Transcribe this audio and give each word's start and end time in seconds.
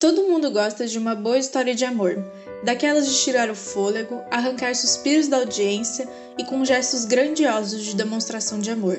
Todo 0.00 0.22
mundo 0.22 0.50
gosta 0.50 0.86
de 0.86 0.98
uma 0.98 1.14
boa 1.14 1.36
história 1.36 1.74
de 1.74 1.84
amor, 1.84 2.24
daquelas 2.64 3.06
de 3.06 3.22
tirar 3.22 3.50
o 3.50 3.54
fôlego, 3.54 4.22
arrancar 4.30 4.74
suspiros 4.74 5.28
da 5.28 5.36
audiência 5.36 6.08
e 6.38 6.44
com 6.44 6.64
gestos 6.64 7.04
grandiosos 7.04 7.84
de 7.84 7.94
demonstração 7.94 8.60
de 8.60 8.70
amor. 8.70 8.98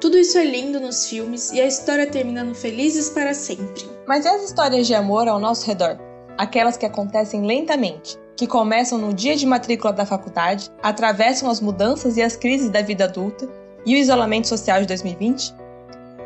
Tudo 0.00 0.16
isso 0.16 0.38
é 0.38 0.44
lindo 0.46 0.80
nos 0.80 1.06
filmes 1.06 1.52
e 1.52 1.60
a 1.60 1.66
história 1.66 2.06
termina 2.06 2.42
no 2.42 2.54
felizes 2.54 3.10
para 3.10 3.34
sempre. 3.34 3.84
Mas 4.06 4.24
e 4.24 4.28
as 4.28 4.42
histórias 4.44 4.86
de 4.86 4.94
amor 4.94 5.28
ao 5.28 5.38
nosso 5.38 5.66
redor? 5.66 5.98
Aquelas 6.38 6.78
que 6.78 6.86
acontecem 6.86 7.44
lentamente, 7.44 8.16
que 8.34 8.46
começam 8.46 8.96
no 8.96 9.12
dia 9.12 9.36
de 9.36 9.44
matrícula 9.44 9.92
da 9.92 10.06
faculdade, 10.06 10.70
atravessam 10.82 11.50
as 11.50 11.60
mudanças 11.60 12.16
e 12.16 12.22
as 12.22 12.36
crises 12.36 12.70
da 12.70 12.80
vida 12.80 13.04
adulta 13.04 13.46
e 13.84 13.94
o 13.94 13.98
isolamento 13.98 14.48
social 14.48 14.80
de 14.80 14.86
2020? 14.86 15.54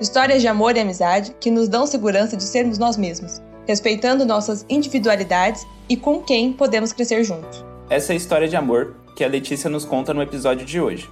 Histórias 0.01 0.41
de 0.41 0.47
amor 0.47 0.77
e 0.77 0.81
amizade 0.81 1.35
que 1.41 1.51
nos 1.51 1.69
dão 1.69 1.89
segurança 1.89 2.37
de 2.37 2.45
sermos 2.45 2.79
nós 2.79 2.97
mesmos 2.97 3.43
respeitando 3.67 4.25
nossas 4.25 4.65
individualidades 4.69 5.67
e 5.89 5.97
com 5.97 6.23
quem 6.23 6.53
podemos 6.53 6.93
crescer 6.93 7.25
juntos. 7.25 7.65
Essa 7.91 8.13
é 8.13 8.15
a 8.15 8.17
história 8.17 8.49
de 8.49 8.57
amor 8.57 8.97
que 9.15 9.25
a 9.25 9.29
Letícia 9.29 9.71
nos 9.71 9.85
conta 9.85 10.13
no 10.13 10.23
episódio 10.23 10.67
de 10.67 10.81
hoje, 10.81 11.09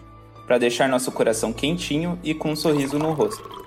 para 0.46 0.58
deixar 0.58 0.88
nosso 0.88 1.10
coração 1.10 1.52
quentinho 1.52 2.18
e 2.22 2.34
com 2.34 2.52
um 2.52 2.56
sorriso 2.56 2.98
no 2.98 3.12
rosto. 3.12 3.64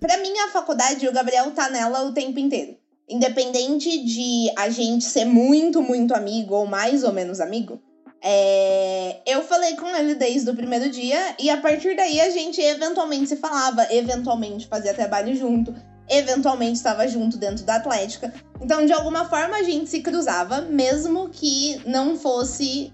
Para 0.00 0.18
mim, 0.18 0.36
a 0.38 0.48
faculdade, 0.48 1.08
o 1.08 1.12
Gabriel 1.12 1.50
tá 1.52 1.70
nela 1.70 2.02
o 2.02 2.12
tempo 2.12 2.38
inteiro. 2.38 2.76
Independente 3.08 4.04
de 4.04 4.50
a 4.56 4.68
gente 4.68 5.04
ser 5.04 5.24
muito, 5.24 5.82
muito 5.82 6.14
amigo 6.14 6.54
ou 6.54 6.66
mais 6.66 7.04
ou 7.04 7.12
menos 7.12 7.40
amigo, 7.40 7.80
é, 8.26 9.20
eu 9.26 9.42
falei 9.42 9.76
com 9.76 9.86
ele 9.94 10.14
desde 10.14 10.48
o 10.48 10.54
primeiro 10.54 10.88
dia 10.88 11.36
e 11.38 11.50
a 11.50 11.58
partir 11.58 11.94
daí 11.94 12.18
a 12.22 12.30
gente 12.30 12.58
eventualmente 12.58 13.28
se 13.28 13.36
falava, 13.36 13.86
eventualmente 13.90 14.66
fazia 14.66 14.94
trabalho 14.94 15.36
junto, 15.36 15.74
eventualmente 16.08 16.72
estava 16.72 17.06
junto 17.06 17.36
dentro 17.36 17.66
da 17.66 17.76
Atlética. 17.76 18.32
Então, 18.62 18.86
de 18.86 18.94
alguma 18.94 19.28
forma, 19.28 19.58
a 19.58 19.62
gente 19.62 19.90
se 19.90 20.00
cruzava, 20.00 20.62
mesmo 20.62 21.28
que 21.28 21.78
não 21.84 22.16
fosse 22.16 22.90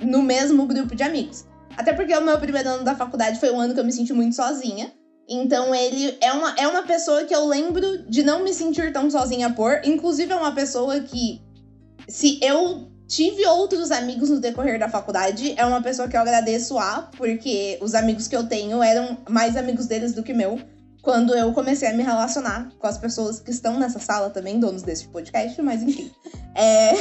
no 0.00 0.20
mesmo 0.20 0.66
grupo 0.66 0.96
de 0.96 1.04
amigos. 1.04 1.44
Até 1.76 1.92
porque 1.92 2.16
o 2.16 2.20
meu 2.20 2.38
primeiro 2.40 2.68
ano 2.68 2.82
da 2.82 2.96
faculdade 2.96 3.38
foi 3.38 3.52
um 3.52 3.60
ano 3.60 3.74
que 3.74 3.80
eu 3.80 3.84
me 3.84 3.92
senti 3.92 4.12
muito 4.12 4.34
sozinha. 4.34 4.92
Então 5.28 5.72
ele 5.72 6.18
é 6.20 6.32
uma, 6.32 6.54
é 6.56 6.66
uma 6.66 6.82
pessoa 6.82 7.22
que 7.24 7.34
eu 7.34 7.46
lembro 7.46 8.10
de 8.10 8.24
não 8.24 8.42
me 8.42 8.52
sentir 8.52 8.92
tão 8.92 9.08
sozinha 9.08 9.50
por. 9.50 9.80
Inclusive, 9.84 10.32
é 10.32 10.36
uma 10.36 10.52
pessoa 10.52 10.98
que, 10.98 11.40
se 12.08 12.40
eu 12.42 12.92
Tive 13.06 13.46
outros 13.46 13.90
amigos 13.90 14.30
no 14.30 14.40
decorrer 14.40 14.78
da 14.78 14.88
faculdade. 14.88 15.54
É 15.56 15.64
uma 15.64 15.82
pessoa 15.82 16.08
que 16.08 16.16
eu 16.16 16.20
agradeço 16.20 16.78
a, 16.78 17.10
porque 17.16 17.78
os 17.82 17.94
amigos 17.94 18.26
que 18.26 18.34
eu 18.34 18.48
tenho 18.48 18.82
eram 18.82 19.18
mais 19.28 19.56
amigos 19.56 19.86
deles 19.86 20.14
do 20.14 20.22
que 20.22 20.32
meu. 20.32 20.58
Quando 21.02 21.34
eu 21.34 21.52
comecei 21.52 21.88
a 21.88 21.92
me 21.92 22.02
relacionar 22.02 22.70
com 22.78 22.86
as 22.86 22.96
pessoas 22.96 23.38
que 23.38 23.50
estão 23.50 23.78
nessa 23.78 23.98
sala 23.98 24.30
também, 24.30 24.58
donos 24.58 24.82
desse 24.82 25.06
podcast, 25.08 25.60
mas 25.60 25.82
enfim. 25.82 26.10
É. 26.54 26.92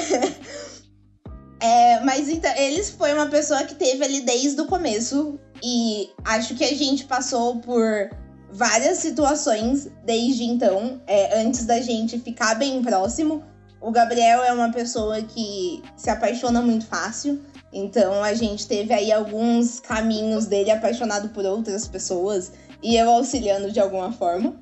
é 1.65 1.99
mas 2.01 2.27
então, 2.27 2.53
eles 2.57 2.89
foi 2.89 3.13
uma 3.13 3.27
pessoa 3.27 3.63
que 3.63 3.75
teve 3.75 4.03
ali 4.03 4.19
desde 4.21 4.59
o 4.59 4.65
começo. 4.65 5.39
E 5.63 6.09
acho 6.25 6.53
que 6.55 6.65
a 6.65 6.75
gente 6.75 7.05
passou 7.05 7.59
por 7.61 8.09
várias 8.51 8.97
situações 8.97 9.87
desde 10.05 10.43
então, 10.43 11.01
é, 11.07 11.39
antes 11.39 11.65
da 11.65 11.79
gente 11.79 12.19
ficar 12.19 12.55
bem 12.55 12.81
próximo. 12.83 13.41
O 13.83 13.91
Gabriel 13.91 14.41
é 14.41 14.53
uma 14.53 14.71
pessoa 14.71 15.21
que 15.21 15.83
se 15.97 16.09
apaixona 16.09 16.61
muito 16.61 16.85
fácil. 16.85 17.41
Então 17.73 18.23
a 18.23 18.33
gente 18.33 18.65
teve 18.65 18.93
aí 18.93 19.11
alguns 19.11 19.81
caminhos 19.81 20.45
dele 20.45 20.71
apaixonado 20.71 21.29
por 21.29 21.43
outras 21.43 21.85
pessoas 21.85 22.53
e 22.81 22.95
eu 22.95 23.09
auxiliando 23.09 23.71
de 23.71 23.81
alguma 23.81 24.13
forma. 24.13 24.55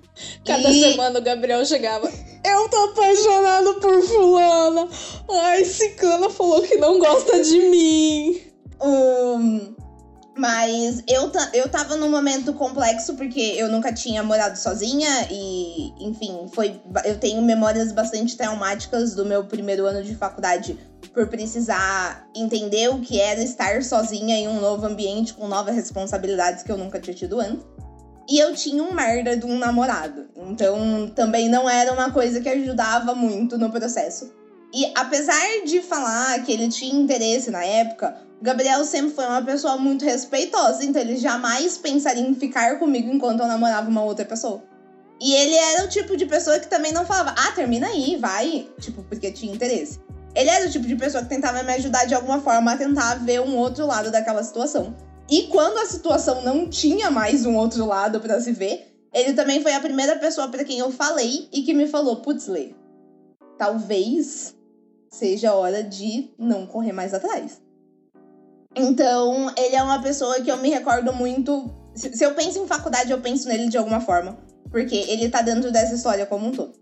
Cada 0.44 0.68
e... 0.72 0.80
semana 0.80 1.20
o 1.20 1.22
Gabriel 1.22 1.64
chegava. 1.64 2.12
Eu 2.44 2.68
tô 2.68 2.78
apaixonado 2.86 3.76
por 3.76 4.02
fulana. 4.02 4.88
Ai, 5.30 5.66
Cicana 5.66 6.28
falou 6.28 6.64
que 6.64 6.78
não 6.78 6.98
gosta 6.98 7.44
de 7.44 7.60
mim. 7.70 8.42
Um, 8.82 9.76
mas 10.42 11.04
eu, 11.08 11.32
eu 11.54 11.70
tava 11.70 11.96
num 11.96 12.10
momento 12.10 12.52
complexo 12.54 13.14
porque 13.14 13.40
eu 13.40 13.70
nunca 13.70 13.94
tinha 13.94 14.24
morado 14.24 14.58
sozinha 14.58 15.28
e, 15.30 15.94
enfim, 16.00 16.50
foi 16.52 16.82
eu 17.06 17.20
tenho 17.20 17.44
memórias 17.44 17.92
bastante 17.92 18.36
traumáticas 18.36 19.14
do 19.14 19.24
meu 19.24 19.44
primeiro 19.44 19.86
ano 19.86 20.02
de 20.02 20.16
faculdade 20.16 20.80
por 21.14 21.28
precisar 21.28 22.28
entender 22.36 22.90
o 22.90 23.02
que 23.02 23.20
era 23.20 23.40
estar 23.40 23.84
sozinha 23.84 24.36
em 24.36 24.48
um 24.48 24.60
novo 24.60 24.84
ambiente 24.88 25.32
com 25.36 25.48
novas 25.48 25.76
responsabilidades 25.76 26.64
que 26.64 26.72
eu 26.72 26.78
nunca 26.78 27.00
tinha 27.00 27.16
tido 27.16 27.40
antes. 27.40 27.64
E 28.28 28.40
eu 28.40 28.56
tinha 28.56 28.82
um 28.82 28.94
merda 28.94 29.38
de 29.38 29.46
um 29.46 29.60
namorado. 29.60 30.26
Então 30.36 31.08
também 31.14 31.50
não 31.50 31.70
era 31.70 31.94
uma 31.94 32.10
coisa 32.10 32.42
que 32.42 32.50
ajudava 32.50 33.14
muito 33.14 33.60
no 33.60 33.70
processo. 33.70 34.41
E 34.74 34.92
apesar 34.96 35.64
de 35.66 35.82
falar 35.82 36.42
que 36.44 36.52
ele 36.52 36.70
tinha 36.70 36.96
interesse 36.96 37.52
na 37.52 37.64
época, 37.64 38.16
Gabriel 38.42 38.84
sempre 38.86 39.14
foi 39.14 39.26
uma 39.26 39.42
pessoa 39.44 39.78
muito 39.78 40.06
respeitosa, 40.06 40.84
então 40.84 41.02
ele 41.02 41.18
jamais 41.18 41.78
pensaria 41.78 42.26
em 42.26 42.34
ficar 42.34 42.80
comigo 42.80 43.12
enquanto 43.12 43.42
eu 43.42 43.48
namorava 43.48 43.90
uma 43.90 44.04
outra 44.04 44.26
pessoa. 44.26 44.64
E 45.20 45.36
ele 45.36 45.54
era 45.54 45.84
o 45.84 45.90
tipo 45.90 46.18
de 46.18 46.26
pessoa 46.26 46.58
que 46.58 46.68
também 46.68 46.92
não 46.92 47.06
falava, 47.06 47.36
ah, 47.38 47.52
termina 47.52 47.88
aí, 47.88 48.18
vai, 48.18 48.68
tipo, 48.80 49.04
porque 49.04 49.32
tinha 49.32 49.54
interesse. 49.54 50.00
Ele 50.34 50.50
era 50.50 50.66
o 50.66 50.72
tipo 50.72 50.88
de 50.88 50.96
pessoa 50.96 51.22
que 51.22 51.30
tentava 51.30 51.62
me 51.62 51.74
ajudar 51.74 52.06
de 52.06 52.16
alguma 52.16 52.42
forma 52.42 52.72
a 52.72 52.78
tentar 52.78 53.16
ver 53.16 53.42
um 53.42 53.56
outro 53.58 53.86
lado 53.86 54.10
daquela 54.10 54.44
situação. 54.44 54.96
E 55.30 55.44
quando 55.44 55.78
a 55.78 55.86
situação 55.86 56.42
não 56.42 56.68
tinha 56.68 57.12
mais 57.12 57.46
um 57.46 57.56
outro 57.56 57.86
lado 57.86 58.20
para 58.20 58.40
se 58.42 58.52
ver, 58.52 58.92
ele 59.14 59.34
também 59.34 59.62
foi 59.62 59.74
a 59.74 59.80
primeira 59.80 60.16
pessoa 60.16 60.48
para 60.48 60.64
quem 60.64 60.80
eu 60.80 60.90
falei 60.92 61.48
e 61.52 61.62
que 61.62 61.74
me 61.74 61.88
falou: 61.88 62.18
putz, 62.18 62.48
Lê, 62.48 62.74
talvez 63.58 64.56
seja 65.12 65.54
hora 65.54 65.84
de 65.84 66.34
não 66.38 66.66
correr 66.66 66.94
mais 66.94 67.14
atrás. 67.14 67.62
Então, 68.76 69.54
ele 69.58 69.76
é 69.76 69.84
uma 69.84 70.02
pessoa 70.02 70.40
que 70.42 70.50
eu 70.50 70.58
me 70.58 70.70
recordo 70.70 71.14
muito. 71.14 71.70
Se 71.94 72.24
eu 72.24 72.34
penso 72.34 72.60
em 72.60 72.68
faculdade, 72.68 73.12
eu 73.12 73.20
penso 73.20 73.48
nele 73.48 73.68
de 73.68 73.78
alguma 73.78 74.00
forma. 74.00 74.38
Porque 74.70 74.96
ele 74.96 75.30
tá 75.30 75.42
dentro 75.42 75.72
dessa 75.72 75.94
história 75.94 76.26
como 76.26 76.48
um 76.48 76.52
todo. 76.52 76.74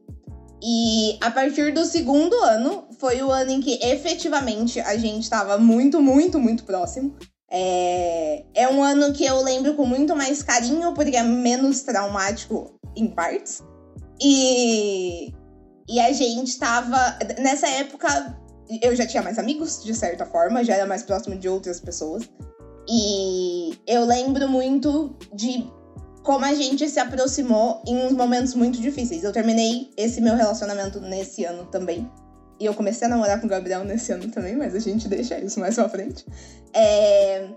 E 0.62 1.18
a 1.22 1.31
partir 1.31 1.73
do 1.73 1.85
segundo 1.85 2.35
ano, 2.44 2.85
foi 3.00 3.22
o 3.23 3.31
ano 3.31 3.51
em 3.51 3.62
que 3.62 3.79
efetivamente 3.81 4.79
a 4.79 4.95
gente 4.97 5.29
tava 5.29 5.57
muito, 5.57 6.01
muito, 6.01 6.38
muito 6.38 6.63
próximo. 6.63 7.16
É, 7.50 8.44
é 8.53 8.69
um 8.69 8.84
ano 8.84 9.12
que 9.13 9.25
eu 9.25 9.41
lembro 9.41 9.73
com 9.73 9.85
muito 9.85 10.16
mais 10.16 10.44
carinho, 10.44 10.94
porque 10.94 11.16
é 11.16 11.23
menos 11.23 11.81
traumático 11.81 12.79
em 12.95 13.07
partes. 13.07 13.63
E, 14.22 15.34
e 15.89 16.00
a 16.00 16.13
gente 16.13 16.57
tava. 16.59 17.17
Nessa 17.39 17.67
época, 17.67 18.38
eu 18.81 18.95
já 18.95 19.07
tinha 19.07 19.23
mais 19.23 19.39
amigos, 19.39 19.83
de 19.83 19.94
certa 19.95 20.25
forma, 20.25 20.63
já 20.63 20.75
era 20.75 20.85
mais 20.85 21.01
próximo 21.01 21.35
de 21.35 21.50
outras 21.50 21.79
pessoas. 21.79 22.29
E 22.88 23.77
eu 23.88 24.05
lembro 24.05 24.47
muito 24.47 25.16
de 25.33 25.67
como 26.23 26.45
a 26.45 26.53
gente 26.53 26.88
se 26.88 27.00
aproximou 27.00 27.81
em 27.88 28.05
uns 28.05 28.11
momentos 28.11 28.53
muito 28.53 28.79
difíceis. 28.79 29.23
Eu 29.23 29.31
terminei 29.31 29.91
esse 29.97 30.22
meu 30.22 30.35
relacionamento 30.35 31.00
nesse 31.00 31.44
ano 31.44 31.66
também. 31.66 32.09
E 32.59 32.66
eu 32.66 32.73
comecei 32.75 33.07
a 33.07 33.09
namorar 33.09 33.39
com 33.39 33.47
o 33.47 33.50
Gabriel 33.50 33.83
nesse 33.83 34.11
ano 34.11 34.29
também, 34.29 34.56
mas 34.56 34.75
a 34.75 34.79
gente 34.79 35.07
deixa 35.07 35.39
isso 35.39 35.59
mais 35.59 35.75
pra 35.75 35.89
frente. 35.89 36.25
É... 36.73 37.47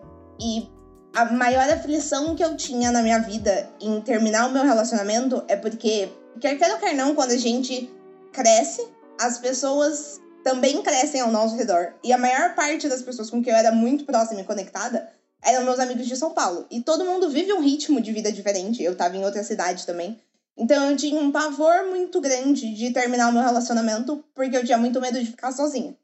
E 0.41 0.71
a 1.15 1.27
maior 1.27 1.69
aflição 1.69 2.35
que 2.35 2.43
eu 2.43 2.57
tinha 2.57 2.91
na 2.91 3.03
minha 3.03 3.19
vida 3.19 3.69
em 3.81 4.01
terminar 4.01 4.49
o 4.49 4.53
meu 4.53 4.65
relacionamento 4.65 5.43
é 5.49 5.57
porque, 5.57 6.09
quer 6.41 6.57
queira 6.57 6.75
ou 6.75 6.81
quer 6.81 6.95
não, 6.95 7.15
quando 7.15 7.33
a 7.33 7.37
gente 7.37 7.91
cresce, 8.33 8.87
as 9.21 9.39
pessoas 9.39 10.21
também 10.43 10.83
crescem 10.83 11.21
ao 11.21 11.31
nosso 11.31 11.57
redor. 11.57 11.95
E 12.03 12.13
a 12.13 12.19
maior 12.19 12.55
parte 12.55 12.89
das 12.89 13.03
pessoas 13.03 13.31
com 13.31 13.43
quem 13.43 13.53
eu 13.53 13.59
era 13.59 13.73
muito 13.73 14.05
próxima 14.05 14.41
e 14.41 14.45
conectada 14.45 15.09
eram 15.43 15.65
meus 15.65 15.79
amigos 15.79 16.07
de 16.07 16.17
São 16.17 16.33
Paulo. 16.33 16.67
E 16.71 16.81
todo 16.81 17.05
mundo 17.05 17.31
vive 17.31 17.53
um 17.53 17.61
ritmo 17.61 18.01
de 18.01 18.13
vida 18.13 18.33
diferente. 18.33 18.83
Eu 18.83 18.97
tava 18.97 19.17
em 19.17 19.25
outra 19.25 19.45
cidade 19.45 19.87
também. 19.87 20.21
Então 20.57 20.91
eu 20.91 20.97
tinha 20.97 21.21
um 21.21 21.33
pavor 21.33 21.87
muito 21.87 22.21
grande 22.21 22.75
de 22.75 22.91
terminar 22.91 23.29
o 23.29 23.33
meu 23.33 23.43
relacionamento, 23.43 24.25
porque 24.35 24.57
eu 24.57 24.65
tinha 24.65 24.79
muito 24.79 25.01
medo 25.01 25.19
de 25.19 25.31
ficar 25.31 25.53
sozinha. 25.53 25.97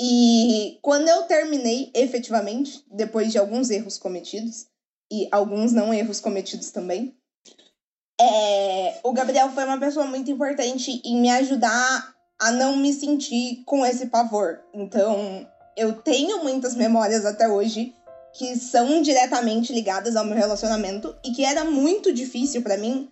E 0.00 0.78
quando 0.82 1.08
eu 1.08 1.22
terminei, 1.22 1.90
efetivamente, 1.94 2.84
depois 2.90 3.30
de 3.30 3.38
alguns 3.38 3.70
erros 3.70 3.98
cometidos, 3.98 4.66
e 5.10 5.28
alguns 5.30 5.72
não 5.72 5.92
erros 5.92 6.18
cometidos 6.18 6.70
também, 6.70 7.14
é, 8.20 9.00
o 9.02 9.12
Gabriel 9.12 9.50
foi 9.50 9.64
uma 9.64 9.78
pessoa 9.78 10.06
muito 10.06 10.30
importante 10.30 11.00
em 11.04 11.20
me 11.20 11.30
ajudar 11.30 12.14
a 12.40 12.50
não 12.52 12.76
me 12.76 12.92
sentir 12.92 13.62
com 13.64 13.84
esse 13.84 14.06
pavor. 14.06 14.60
Então, 14.72 15.46
eu 15.76 15.94
tenho 15.94 16.42
muitas 16.42 16.74
memórias 16.74 17.24
até 17.24 17.48
hoje 17.48 17.94
que 18.36 18.56
são 18.56 19.00
diretamente 19.00 19.72
ligadas 19.72 20.16
ao 20.16 20.24
meu 20.24 20.36
relacionamento 20.36 21.14
e 21.24 21.30
que 21.30 21.44
era 21.44 21.64
muito 21.64 22.12
difícil 22.12 22.62
para 22.62 22.76
mim 22.76 23.08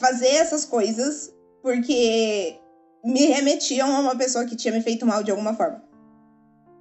fazer 0.00 0.28
essas 0.28 0.64
coisas 0.64 1.32
porque 1.62 2.58
me 3.04 3.26
remetiam 3.26 3.94
a 3.94 4.00
uma 4.00 4.16
pessoa 4.16 4.44
que 4.44 4.56
tinha 4.56 4.74
me 4.74 4.82
feito 4.82 5.06
mal 5.06 5.22
de 5.22 5.30
alguma 5.30 5.54
forma. 5.54 5.82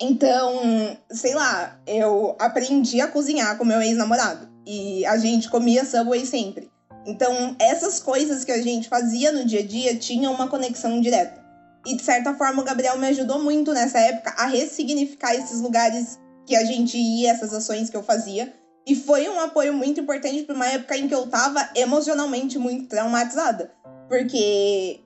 Então, 0.01 0.97
sei 1.11 1.35
lá, 1.35 1.79
eu 1.85 2.35
aprendi 2.39 2.99
a 2.99 3.07
cozinhar 3.07 3.57
com 3.57 3.63
meu 3.63 3.81
ex-namorado 3.81 4.49
e 4.65 5.05
a 5.05 5.17
gente 5.17 5.49
comia 5.49 5.85
Subway 5.85 6.25
sempre. 6.25 6.72
Então, 7.05 7.55
essas 7.59 7.99
coisas 7.99 8.43
que 8.43 8.51
a 8.51 8.61
gente 8.61 8.87
fazia 8.87 9.31
no 9.31 9.45
dia 9.45 9.59
a 9.59 9.65
dia 9.65 9.95
tinham 9.95 10.33
uma 10.33 10.47
conexão 10.47 11.01
direta. 11.01 11.43
E, 11.85 11.97
de 11.97 12.03
certa 12.03 12.33
forma, 12.33 12.61
o 12.61 12.65
Gabriel 12.65 12.97
me 12.97 13.07
ajudou 13.07 13.39
muito 13.39 13.73
nessa 13.73 13.99
época 13.99 14.33
a 14.37 14.45
ressignificar 14.45 15.35
esses 15.35 15.59
lugares 15.59 16.17
que 16.45 16.55
a 16.55 16.63
gente 16.63 16.97
ia, 16.97 17.31
essas 17.31 17.53
ações 17.53 17.89
que 17.89 17.97
eu 17.97 18.03
fazia. 18.03 18.53
E 18.85 18.95
foi 18.95 19.27
um 19.29 19.39
apoio 19.39 19.73
muito 19.73 19.99
importante 19.99 20.43
para 20.43 20.55
uma 20.55 20.67
época 20.67 20.97
em 20.97 21.07
que 21.07 21.15
eu 21.15 21.27
tava 21.27 21.69
emocionalmente 21.75 22.57
muito 22.57 22.87
traumatizada. 22.87 23.71
Porque 24.07 25.01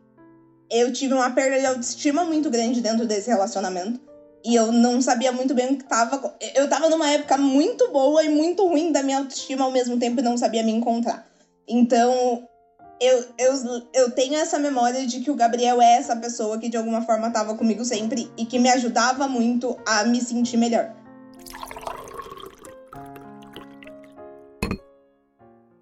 eu 0.69 0.91
tive 0.91 1.13
uma 1.13 1.31
perda 1.31 1.59
de 1.59 1.65
autoestima 1.65 2.23
muito 2.23 2.49
grande 2.49 2.81
dentro 2.81 3.05
desse 3.05 3.29
relacionamento. 3.29 3.99
E 4.45 4.55
eu 4.55 4.71
não 4.71 5.01
sabia 5.01 5.31
muito 5.31 5.53
bem 5.53 5.73
o 5.73 5.77
que 5.77 5.83
tava. 5.83 6.35
Eu 6.55 6.69
tava 6.69 6.89
numa 6.89 7.09
época 7.09 7.37
muito 7.37 7.91
boa 7.91 8.23
e 8.23 8.29
muito 8.29 8.65
ruim 8.67 8.91
da 8.91 9.01
minha 9.01 9.17
autoestima 9.17 9.65
ao 9.65 9.71
mesmo 9.71 9.97
tempo 9.97 10.19
e 10.19 10.23
não 10.23 10.37
sabia 10.37 10.63
me 10.63 10.71
encontrar. 10.71 11.27
Então, 11.67 12.47
eu, 12.99 13.25
eu, 13.37 13.87
eu 13.93 14.11
tenho 14.11 14.35
essa 14.35 14.57
memória 14.57 15.05
de 15.05 15.19
que 15.19 15.29
o 15.29 15.35
Gabriel 15.35 15.81
é 15.81 15.97
essa 15.97 16.15
pessoa 16.15 16.57
que 16.57 16.69
de 16.69 16.77
alguma 16.77 17.01
forma 17.01 17.31
tava 17.31 17.55
comigo 17.55 17.83
sempre 17.85 18.31
e 18.37 18.45
que 18.45 18.57
me 18.57 18.69
ajudava 18.69 19.27
muito 19.27 19.77
a 19.85 20.03
me 20.03 20.21
sentir 20.21 20.57
melhor. 20.57 20.95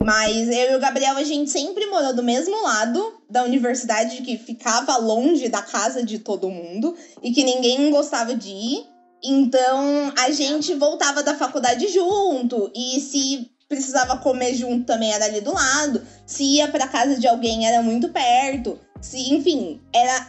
Mas 0.03 0.49
eu 0.49 0.73
e 0.73 0.75
o 0.75 0.79
Gabriel, 0.79 1.17
a 1.17 1.23
gente 1.23 1.49
sempre 1.49 1.87
morou 1.87 2.13
do 2.13 2.21
mesmo 2.21 2.61
lado 2.61 3.23
da 3.27 3.43
universidade, 3.43 4.21
que 4.21 4.37
ficava 4.37 4.97
longe 4.97 5.49
da 5.49 5.63
casa 5.63 6.03
de 6.03 6.19
todo 6.19 6.47
mundo 6.47 6.95
e 7.23 7.31
que 7.31 7.43
ninguém 7.43 7.89
gostava 7.89 8.35
de 8.35 8.49
ir. 8.49 8.85
Então 9.23 10.13
a 10.15 10.29
gente 10.29 10.75
voltava 10.75 11.23
da 11.23 11.33
faculdade 11.33 11.87
junto 11.87 12.71
e 12.75 12.99
se 12.99 13.49
precisava 13.75 14.17
comer 14.17 14.53
junto 14.53 14.85
também 14.85 15.13
era 15.13 15.25
ali 15.25 15.41
do 15.41 15.53
lado. 15.53 16.01
Se 16.25 16.43
ia 16.43 16.67
para 16.67 16.87
casa 16.87 17.19
de 17.19 17.27
alguém 17.27 17.67
era 17.67 17.81
muito 17.81 18.09
perto. 18.09 18.79
Se, 19.01 19.33
enfim, 19.33 19.81
era 19.93 20.25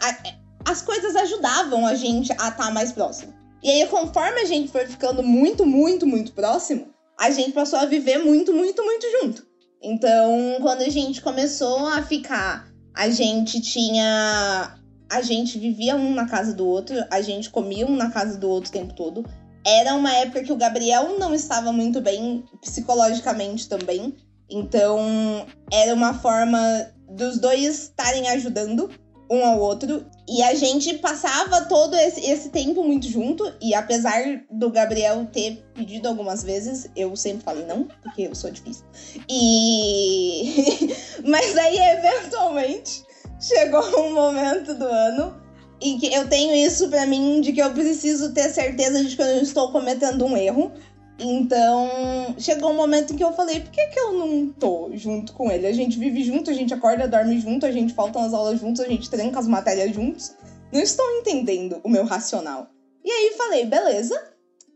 as 0.65 0.81
coisas 0.81 1.15
ajudavam 1.15 1.85
a 1.85 1.95
gente 1.95 2.31
a 2.33 2.35
estar 2.35 2.51
tá 2.51 2.71
mais 2.71 2.91
próximo. 2.91 3.33
E 3.63 3.69
aí 3.69 3.87
conforme 3.87 4.41
a 4.41 4.45
gente 4.45 4.71
foi 4.71 4.85
ficando 4.85 5.23
muito, 5.23 5.65
muito, 5.65 6.05
muito 6.05 6.31
próximo, 6.33 6.87
a 7.17 7.31
gente 7.31 7.51
passou 7.51 7.79
a 7.79 7.85
viver 7.85 8.19
muito, 8.19 8.53
muito, 8.53 8.83
muito 8.83 9.05
junto. 9.19 9.47
Então, 9.81 10.57
quando 10.61 10.81
a 10.81 10.89
gente 10.89 11.21
começou 11.21 11.87
a 11.87 12.01
ficar, 12.01 12.67
a 12.93 13.09
gente 13.09 13.61
tinha. 13.61 14.75
A 15.09 15.21
gente 15.21 15.57
vivia 15.57 15.95
um 15.95 16.13
na 16.13 16.27
casa 16.27 16.53
do 16.53 16.67
outro, 16.67 16.97
a 17.09 17.21
gente 17.21 17.49
comia 17.49 17.85
um 17.85 17.95
na 17.95 18.11
casa 18.11 18.37
do 18.37 18.49
outro 18.49 18.69
o 18.69 18.73
tempo 18.73 18.93
todo. 18.93 19.25
Era 19.67 19.95
uma 19.95 20.13
época 20.13 20.43
que 20.43 20.53
o 20.53 20.55
Gabriel 20.55 21.19
não 21.19 21.35
estava 21.35 21.73
muito 21.73 21.99
bem 21.99 22.45
psicologicamente 22.61 23.67
também. 23.67 24.15
Então, 24.49 25.45
era 25.69 25.93
uma 25.93 26.13
forma 26.13 26.89
dos 27.09 27.37
dois 27.37 27.83
estarem 27.83 28.29
ajudando 28.29 28.89
um 29.29 29.45
ao 29.45 29.59
outro. 29.59 30.05
E 30.25 30.41
a 30.41 30.55
gente 30.55 30.93
passava 30.99 31.65
todo 31.65 31.97
esse, 31.97 32.21
esse 32.25 32.47
tempo 32.47 32.81
muito 32.81 33.07
junto. 33.07 33.51
E 33.61 33.73
apesar 33.73 34.23
do 34.49 34.69
Gabriel 34.69 35.25
ter 35.25 35.61
pedido 35.73 36.07
algumas 36.07 36.43
vezes, 36.43 36.89
eu 36.95 37.13
sempre 37.17 37.43
falei 37.43 37.65
não, 37.65 37.89
porque 38.01 38.21
eu 38.21 38.35
sou 38.35 38.49
difícil. 38.49 38.85
E. 39.29 40.95
Mas 41.27 41.57
aí, 41.57 41.77
eventualmente, 41.77 43.03
chegou 43.37 43.81
um 43.99 44.13
momento 44.13 44.73
do 44.73 44.85
ano 44.85 45.46
em 45.81 45.97
que 45.97 46.13
eu 46.13 46.27
tenho 46.27 46.55
isso 46.55 46.89
para 46.89 47.05
mim 47.05 47.41
de 47.41 47.53
que 47.53 47.61
eu 47.61 47.71
preciso 47.71 48.33
ter 48.33 48.49
certeza 48.49 49.03
de 49.03 49.15
que 49.15 49.21
eu 49.21 49.35
não 49.35 49.41
estou 49.41 49.71
cometendo 49.71 50.25
um 50.25 50.35
erro. 50.35 50.71
Então, 51.19 52.35
chegou 52.37 52.71
um 52.71 52.75
momento 52.75 53.13
em 53.13 53.17
que 53.17 53.23
eu 53.23 53.33
falei, 53.33 53.59
por 53.59 53.71
que, 53.71 53.87
que 53.87 53.99
eu 53.99 54.13
não 54.13 54.49
tô 54.49 54.91
junto 54.93 55.33
com 55.33 55.51
ele? 55.51 55.65
A 55.65 55.73
gente 55.73 55.97
vive 55.97 56.23
junto, 56.23 56.51
a 56.51 56.53
gente 56.53 56.73
acorda, 56.73 57.07
dorme 57.07 57.39
junto, 57.39 57.65
a 57.65 57.71
gente 57.71 57.93
falta 57.93 58.19
nas 58.19 58.33
aulas 58.33 58.59
juntos, 58.59 58.81
a 58.81 58.87
gente 58.87 59.09
tranca 59.09 59.39
as 59.39 59.47
matérias 59.47 59.93
juntos. 59.95 60.35
Não 60.71 60.81
estou 60.81 61.05
entendendo 61.19 61.79
o 61.83 61.89
meu 61.89 62.05
racional. 62.05 62.67
E 63.03 63.09
aí 63.09 63.33
falei, 63.35 63.65
beleza. 63.65 64.21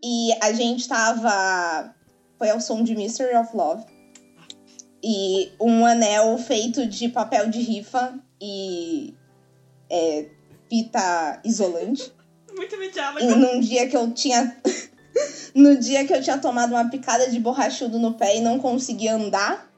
E 0.03 0.31
a 0.41 0.51
gente 0.53 0.87
tava. 0.87 1.93
Foi 2.37 2.49
ao 2.49 2.59
som 2.59 2.83
de 2.83 2.95
Mystery 2.95 3.35
of 3.35 3.55
Love. 3.55 3.85
E 5.03 5.51
um 5.59 5.85
anel 5.85 6.37
feito 6.37 6.87
de 6.87 7.09
papel 7.09 7.49
de 7.49 7.59
rifa 7.59 8.19
e 8.41 9.13
é, 9.89 10.27
fita 10.71 11.41
isolante. 11.43 12.13
Muito 12.55 12.77
me 12.77 12.89
E 13.19 13.35
num 13.35 13.59
dia 13.59 13.89
que 13.89 13.97
eu 13.97 14.09
tinha 14.13 14.55
no 15.53 15.75
dia 15.75 16.07
que 16.07 16.13
eu 16.13 16.21
tinha 16.21 16.37
tomado 16.37 16.71
uma 16.71 16.89
picada 16.89 17.29
de 17.29 17.37
borrachudo 17.41 17.99
no 17.99 18.13
pé 18.13 18.37
e 18.37 18.41
não 18.41 18.57
conseguia 18.57 19.15
andar, 19.15 19.69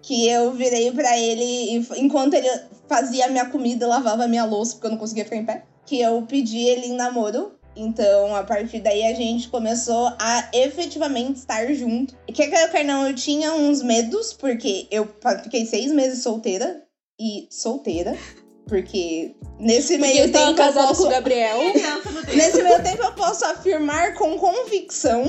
que 0.00 0.28
eu 0.28 0.52
virei 0.52 0.92
para 0.92 1.18
ele 1.18 1.42
e 1.42 1.86
enquanto 1.96 2.34
ele 2.34 2.48
fazia 2.88 3.26
a 3.26 3.28
minha 3.28 3.46
comida, 3.46 3.88
lavava 3.88 4.24
a 4.24 4.28
minha 4.28 4.44
louça 4.44 4.74
porque 4.74 4.86
eu 4.86 4.92
não 4.92 4.98
conseguia 4.98 5.24
ficar 5.24 5.36
em 5.36 5.44
pé, 5.44 5.64
que 5.84 6.00
eu 6.00 6.22
pedi 6.22 6.58
ele 6.58 6.86
em 6.86 6.94
namoro. 6.94 7.52
Então, 7.78 8.34
a 8.34 8.42
partir 8.42 8.80
daí 8.80 9.04
a 9.04 9.14
gente 9.14 9.48
começou 9.48 10.10
a 10.18 10.48
efetivamente 10.54 11.36
estar 11.36 11.66
junto. 11.74 12.16
E 12.26 12.32
que 12.32 12.46
quer 12.46 12.70
quer 12.70 12.84
não, 12.84 13.06
eu 13.06 13.14
tinha 13.14 13.52
uns 13.52 13.82
medos, 13.82 14.32
porque 14.32 14.86
eu 14.90 15.06
fiquei 15.42 15.66
seis 15.66 15.92
meses 15.92 16.22
solteira. 16.22 16.82
E 17.20 17.46
solteira. 17.50 18.16
Porque 18.66 19.34
nesse 19.58 19.96
meio 19.98 20.24
Porque 20.24 20.38
tempo. 20.38 20.54
casado 20.56 20.78
eu 20.78 20.88
posso... 20.88 21.02
com 21.02 21.08
o 21.08 21.10
Gabriel. 21.10 21.58
nesse 22.34 22.62
meio 22.62 22.82
tempo 22.82 23.02
eu 23.02 23.12
posso 23.12 23.44
afirmar 23.44 24.14
com 24.14 24.36
convicção 24.38 25.24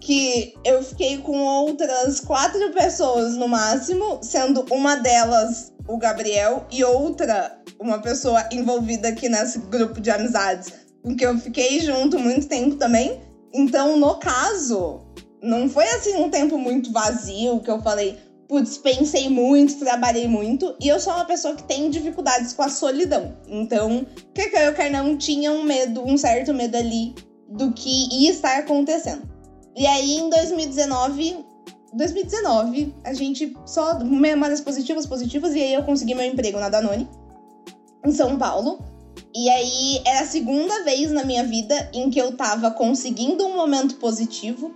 que 0.00 0.54
eu 0.64 0.82
fiquei 0.82 1.18
com 1.18 1.36
outras 1.38 2.20
quatro 2.20 2.70
pessoas 2.72 3.34
no 3.34 3.48
máximo, 3.48 4.20
sendo 4.22 4.64
uma 4.70 4.96
delas 4.96 5.72
o 5.88 5.98
Gabriel 5.98 6.66
e 6.70 6.82
outra 6.84 7.60
uma 7.78 8.00
pessoa 8.00 8.48
envolvida 8.52 9.08
aqui 9.08 9.28
nesse 9.28 9.58
grupo 9.58 10.00
de 10.00 10.10
amizades 10.10 10.72
com 11.02 11.14
que 11.14 11.24
eu 11.24 11.38
fiquei 11.38 11.80
junto 11.80 12.18
muito 12.18 12.48
tempo 12.48 12.74
também. 12.76 13.20
Então, 13.54 13.96
no 13.96 14.16
caso, 14.18 15.02
não 15.40 15.68
foi 15.68 15.84
assim 15.90 16.16
um 16.16 16.28
tempo 16.28 16.58
muito 16.58 16.92
vazio 16.92 17.60
que 17.60 17.70
eu 17.70 17.80
falei, 17.80 18.18
putz, 18.48 18.78
pensei 18.78 19.28
muito, 19.28 19.78
trabalhei 19.78 20.28
muito, 20.28 20.74
e 20.80 20.88
eu 20.88 21.00
sou 21.00 21.12
uma 21.12 21.24
pessoa 21.24 21.54
que 21.54 21.64
tem 21.64 21.90
dificuldades 21.90 22.52
com 22.52 22.62
a 22.62 22.68
solidão. 22.68 23.36
Então, 23.48 24.06
quer 24.34 24.48
que 24.48 24.56
eu 24.56 24.74
quer 24.74 24.90
não 24.90 25.16
tinha 25.16 25.52
um 25.52 25.62
medo, 25.62 26.02
um 26.02 26.16
certo 26.16 26.54
medo 26.54 26.76
ali 26.76 27.14
do 27.48 27.72
que 27.72 28.08
ia 28.12 28.30
estar 28.30 28.58
acontecendo. 28.58 29.28
E 29.74 29.86
aí 29.86 30.16
em 30.16 30.30
2019, 30.30 31.44
2019, 31.92 32.94
a 33.04 33.12
gente 33.12 33.56
só 33.66 33.98
memórias 33.98 34.60
positivas, 34.60 35.06
positivas, 35.06 35.54
e 35.54 35.62
aí 35.62 35.74
eu 35.74 35.82
consegui 35.82 36.14
meu 36.14 36.24
emprego 36.24 36.58
na 36.58 36.68
Danone 36.68 37.08
em 38.04 38.12
São 38.12 38.38
Paulo. 38.38 38.78
E 39.34 39.50
aí 39.50 40.02
era 40.04 40.20
a 40.20 40.26
segunda 40.26 40.82
vez 40.82 41.10
na 41.10 41.24
minha 41.24 41.44
vida 41.44 41.90
em 41.92 42.08
que 42.08 42.18
eu 42.18 42.36
tava 42.36 42.70
conseguindo 42.70 43.46
um 43.46 43.54
momento 43.54 43.96
positivo, 43.96 44.74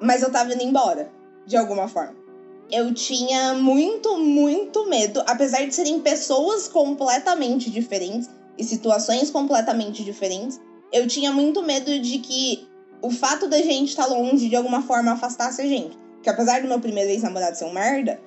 mas 0.00 0.22
eu 0.22 0.32
tava 0.32 0.52
indo 0.52 0.62
embora, 0.62 1.12
de 1.46 1.56
alguma 1.56 1.86
forma 1.86 2.27
eu 2.70 2.92
tinha 2.92 3.54
muito, 3.54 4.18
muito 4.18 4.86
medo, 4.88 5.22
apesar 5.26 5.66
de 5.66 5.74
serem 5.74 6.00
pessoas 6.00 6.68
completamente 6.68 7.70
diferentes 7.70 8.28
e 8.56 8.64
situações 8.64 9.30
completamente 9.30 10.04
diferentes, 10.04 10.60
eu 10.92 11.06
tinha 11.06 11.32
muito 11.32 11.62
medo 11.62 11.98
de 11.98 12.18
que 12.18 12.68
o 13.00 13.10
fato 13.10 13.48
da 13.48 13.58
gente 13.58 13.88
estar 13.88 14.06
tá 14.06 14.14
longe 14.14 14.48
de 14.48 14.56
alguma 14.56 14.82
forma 14.82 15.12
afastasse 15.12 15.62
a 15.62 15.66
gente. 15.66 15.96
Que 16.22 16.28
apesar 16.28 16.60
do 16.60 16.68
meu 16.68 16.80
primeiro 16.80 17.10
ex-namorado 17.10 17.56
ser 17.56 17.64
um 17.64 17.72
merda, 17.72 18.20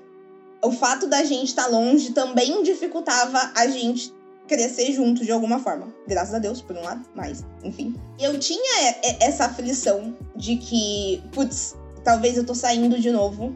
o 0.64 0.72
fato 0.72 1.08
da 1.08 1.24
gente 1.24 1.50
estar 1.50 1.66
tá 1.66 1.70
longe 1.70 2.14
também 2.14 2.64
dificultava 2.64 3.52
a 3.56 3.68
gente 3.68 4.14
crescer 4.48 4.92
junto 4.92 5.24
de 5.24 5.32
alguma 5.32 5.60
forma. 5.60 5.94
Graças 6.08 6.34
a 6.34 6.40
Deus, 6.40 6.62
por 6.62 6.76
um 6.76 6.82
lado, 6.82 7.08
mas, 7.16 7.44
enfim. 7.64 7.96
Eu 8.20 8.40
tinha 8.40 8.96
essa 9.20 9.46
aflição 9.46 10.16
de 10.36 10.58
que, 10.58 11.22
putz, 11.32 11.76
talvez 12.04 12.38
eu 12.38 12.46
tô 12.46 12.56
saindo 12.56 13.00
de 13.00 13.12
novo 13.12 13.56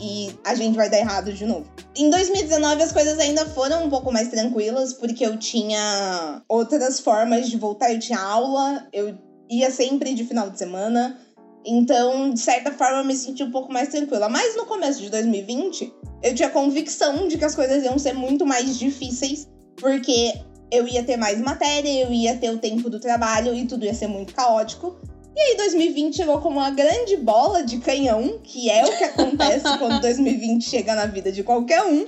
e 0.00 0.34
a 0.44 0.54
gente 0.54 0.76
vai 0.76 0.90
dar 0.90 0.98
errado 0.98 1.32
de 1.32 1.46
novo. 1.46 1.66
Em 1.96 2.10
2019 2.10 2.82
as 2.82 2.92
coisas 2.92 3.18
ainda 3.18 3.46
foram 3.46 3.84
um 3.84 3.90
pouco 3.90 4.12
mais 4.12 4.28
tranquilas, 4.28 4.92
porque 4.92 5.24
eu 5.24 5.38
tinha 5.38 6.42
outras 6.48 7.00
formas 7.00 7.48
de 7.48 7.56
voltar, 7.56 7.92
eu 7.92 7.98
tinha 7.98 8.18
aula, 8.18 8.86
eu 8.92 9.16
ia 9.48 9.70
sempre 9.70 10.14
de 10.14 10.24
final 10.24 10.50
de 10.50 10.58
semana. 10.58 11.18
Então, 11.64 12.30
de 12.30 12.38
certa 12.38 12.70
forma, 12.70 12.98
eu 12.98 13.04
me 13.04 13.14
senti 13.14 13.42
um 13.42 13.50
pouco 13.50 13.72
mais 13.72 13.88
tranquila. 13.88 14.28
Mas 14.28 14.56
no 14.56 14.66
começo 14.66 15.00
de 15.00 15.10
2020, 15.10 15.92
eu 16.22 16.34
tinha 16.34 16.48
convicção 16.48 17.26
de 17.26 17.36
que 17.36 17.44
as 17.44 17.56
coisas 17.56 17.82
iam 17.82 17.98
ser 17.98 18.12
muito 18.12 18.46
mais 18.46 18.78
difíceis, 18.78 19.48
porque 19.76 20.32
eu 20.70 20.86
ia 20.86 21.02
ter 21.02 21.16
mais 21.16 21.40
matéria, 21.40 22.04
eu 22.04 22.12
ia 22.12 22.36
ter 22.36 22.50
o 22.50 22.58
tempo 22.58 22.88
do 22.88 23.00
trabalho 23.00 23.52
e 23.52 23.66
tudo 23.66 23.84
ia 23.84 23.94
ser 23.94 24.06
muito 24.06 24.34
caótico. 24.34 24.96
E 25.36 25.40
aí 25.40 25.56
2020 25.58 26.16
chegou 26.16 26.40
como 26.40 26.58
uma 26.58 26.70
grande 26.70 27.14
bola 27.18 27.62
de 27.62 27.76
canhão, 27.76 28.40
que 28.42 28.70
é 28.70 28.86
o 28.86 28.96
que 28.96 29.04
acontece 29.04 29.64
quando 29.78 30.00
2020 30.00 30.64
chega 30.64 30.94
na 30.94 31.04
vida 31.04 31.30
de 31.30 31.42
qualquer 31.42 31.84
um. 31.84 32.06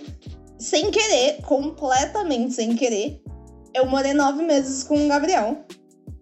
Sem 0.58 0.90
querer, 0.90 1.42
completamente 1.42 2.54
sem 2.54 2.74
querer, 2.74 3.22
eu 3.74 3.86
morei 3.86 4.14
nove 4.14 4.42
meses 4.42 4.82
com 4.82 5.04
o 5.04 5.08
Gabriel. 5.08 5.58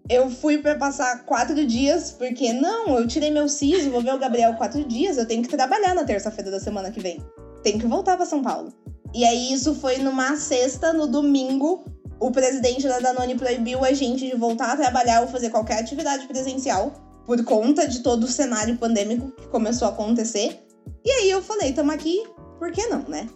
Eu 0.09 0.29
fui 0.29 0.57
para 0.57 0.75
passar 0.75 1.23
quatro 1.25 1.65
dias, 1.65 2.11
porque 2.11 2.51
não, 2.51 2.97
eu 2.97 3.07
tirei 3.07 3.31
meu 3.31 3.47
siso, 3.47 3.89
vou 3.89 4.01
ver 4.01 4.13
o 4.13 4.19
Gabriel 4.19 4.55
quatro 4.55 4.83
dias, 4.83 5.17
eu 5.17 5.25
tenho 5.25 5.43
que 5.43 5.49
trabalhar 5.49 5.95
na 5.95 6.03
terça-feira 6.03 6.51
da 6.51 6.59
semana 6.59 6.91
que 6.91 6.99
vem. 6.99 7.25
tem 7.63 7.77
que 7.77 7.87
voltar 7.87 8.17
para 8.17 8.25
São 8.25 8.41
Paulo. 8.41 8.73
E 9.13 9.23
aí 9.23 9.53
isso 9.53 9.73
foi 9.75 9.97
numa 9.97 10.35
sexta, 10.35 10.91
no 10.91 11.07
domingo, 11.07 11.85
o 12.19 12.31
presidente 12.31 12.87
da 12.87 12.99
Danone 12.99 13.35
proibiu 13.35 13.83
a 13.83 13.93
gente 13.93 14.27
de 14.27 14.35
voltar 14.35 14.73
a 14.73 14.77
trabalhar 14.77 15.21
ou 15.21 15.27
fazer 15.27 15.49
qualquer 15.49 15.79
atividade 15.79 16.27
presencial 16.27 16.93
por 17.25 17.43
conta 17.43 17.87
de 17.87 17.99
todo 17.99 18.23
o 18.23 18.27
cenário 18.27 18.77
pandêmico 18.77 19.31
que 19.31 19.47
começou 19.47 19.87
a 19.87 19.91
acontecer. 19.91 20.65
E 21.03 21.11
aí 21.11 21.29
eu 21.29 21.41
falei, 21.41 21.73
tamo 21.73 21.91
aqui, 21.91 22.23
por 22.57 22.71
que 22.71 22.85
não, 22.87 23.03
né? 23.07 23.27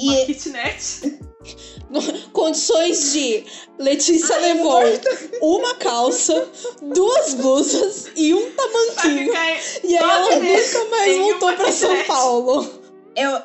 Uma 0.00 0.14
e... 0.14 0.26
kitnet. 0.26 1.18
Condições 2.32 3.12
de 3.12 3.44
Letícia 3.78 4.36
Ai, 4.36 4.52
levou 4.52 4.82
uma 5.40 5.74
calça, 5.76 6.48
duas 6.82 7.34
blusas 7.34 8.10
e 8.14 8.34
um 8.34 8.50
tamanquinho. 8.52 9.32
E 9.84 9.96
aí 9.96 10.04
ela 10.04 10.36
nunca 10.36 10.84
mais 10.90 11.16
voltou 11.16 11.52
para 11.54 11.72
São 11.72 12.04
Paulo. 12.04 12.80
Eu, 13.16 13.42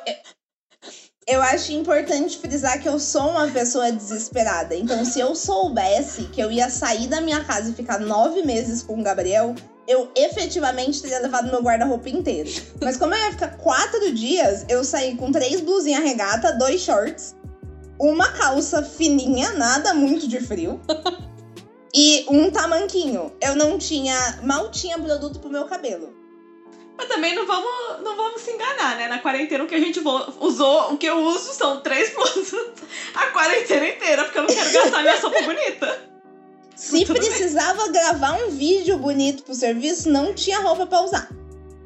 eu, 1.26 1.42
acho 1.42 1.72
importante 1.72 2.38
frisar 2.38 2.80
que 2.80 2.88
eu 2.88 2.98
sou 3.00 3.30
uma 3.30 3.48
pessoa 3.48 3.90
desesperada. 3.90 4.74
Então, 4.74 5.04
se 5.04 5.18
eu 5.18 5.34
soubesse 5.34 6.24
que 6.24 6.40
eu 6.40 6.52
ia 6.52 6.70
sair 6.70 7.08
da 7.08 7.20
minha 7.20 7.42
casa 7.44 7.70
e 7.70 7.74
ficar 7.74 7.98
nove 7.98 8.42
meses 8.42 8.82
com 8.82 9.00
o 9.00 9.02
Gabriel, 9.02 9.54
eu 9.88 10.10
efetivamente 10.16 11.02
teria 11.02 11.18
levado 11.20 11.50
meu 11.50 11.62
guarda-roupa 11.62 12.08
inteiro. 12.08 12.50
Mas 12.80 12.96
como 12.96 13.14
eu 13.14 13.24
ia 13.24 13.32
ficar 13.32 13.56
quatro 13.56 14.12
dias, 14.12 14.64
eu 14.68 14.84
saí 14.84 15.16
com 15.16 15.32
três 15.32 15.60
blusinhas 15.60 16.02
regata, 16.02 16.52
dois 16.52 16.80
shorts, 16.80 17.34
uma 17.98 18.28
calça 18.32 18.82
fininha, 18.82 19.52
nada 19.52 19.94
muito 19.94 20.28
de 20.28 20.40
frio. 20.40 20.80
e 21.94 22.26
um 22.28 22.50
tamanquinho. 22.50 23.32
Eu 23.40 23.56
não 23.56 23.78
tinha. 23.78 24.40
Mal 24.42 24.70
tinha 24.70 24.98
produto 24.98 25.40
pro 25.40 25.50
meu 25.50 25.64
cabelo. 25.64 26.14
Mas 26.96 27.08
também 27.08 27.34
não 27.34 27.46
vamos, 27.46 28.02
não 28.02 28.16
vamos 28.16 28.40
se 28.40 28.50
enganar, 28.50 28.96
né? 28.96 29.08
Na 29.08 29.18
quarentena 29.18 29.64
o 29.64 29.66
que 29.66 29.74
a 29.74 29.80
gente 29.80 30.00
usou, 30.40 30.92
o 30.92 30.96
que 30.96 31.06
eu 31.06 31.18
uso 31.18 31.52
são 31.52 31.80
três 31.80 32.14
blusas 32.14 32.54
a 33.14 33.26
quarentena 33.26 33.86
inteira, 33.88 34.24
porque 34.24 34.38
eu 34.38 34.42
não 34.42 34.54
quero 34.54 34.72
gastar 34.72 35.02
minha 35.02 35.20
sopa 35.20 35.42
bonita. 35.42 36.16
Se 36.74 37.04
precisava 37.06 37.84
bem. 37.84 37.92
gravar 37.92 38.32
um 38.34 38.50
vídeo 38.50 38.98
bonito 38.98 39.42
pro 39.42 39.54
serviço, 39.54 40.10
não 40.10 40.34
tinha 40.34 40.60
roupa 40.60 40.86
para 40.86 41.02
usar. 41.02 41.30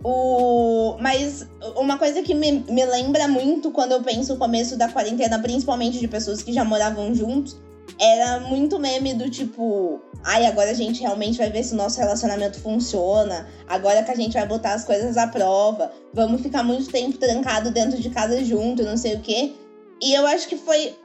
O... 0.03 0.97
Mas 1.01 1.47
uma 1.77 1.99
coisa 1.99 2.23
que 2.23 2.35
me, 2.35 2.65
me 2.69 2.85
lembra 2.85 3.29
muito 3.29 3.71
quando 3.71 3.93
eu 3.93 4.03
penso 4.03 4.35
o 4.35 4.37
começo 4.37 4.77
da 4.77 4.89
quarentena, 4.89 5.39
principalmente 5.39 5.99
de 5.99 6.09
pessoas 6.09 6.43
que 6.43 6.53
já 6.53 6.65
moravam 6.65 7.15
juntos, 7.15 7.57
era 8.01 8.41
muito 8.41 8.79
meme 8.79 9.13
do 9.13 9.29
tipo, 9.29 10.01
ai, 10.25 10.47
agora 10.47 10.71
a 10.71 10.75
gente 10.75 11.03
realmente 11.03 11.37
vai 11.37 11.51
ver 11.51 11.63
se 11.63 11.75
o 11.75 11.77
nosso 11.77 12.01
relacionamento 12.01 12.59
funciona, 12.59 13.47
agora 13.69 14.03
que 14.03 14.11
a 14.11 14.17
gente 14.17 14.33
vai 14.33 14.47
botar 14.47 14.73
as 14.73 14.85
coisas 14.85 15.19
à 15.19 15.27
prova, 15.27 15.93
vamos 16.15 16.41
ficar 16.41 16.63
muito 16.63 16.91
tempo 16.91 17.19
trancado 17.19 17.71
dentro 17.71 18.01
de 18.01 18.09
casa 18.09 18.43
junto, 18.43 18.83
não 18.83 18.97
sei 18.97 19.17
o 19.17 19.21
quê. 19.21 19.53
E 20.01 20.15
eu 20.15 20.27
acho 20.27 20.49
que 20.49 20.57
foi 20.57 20.97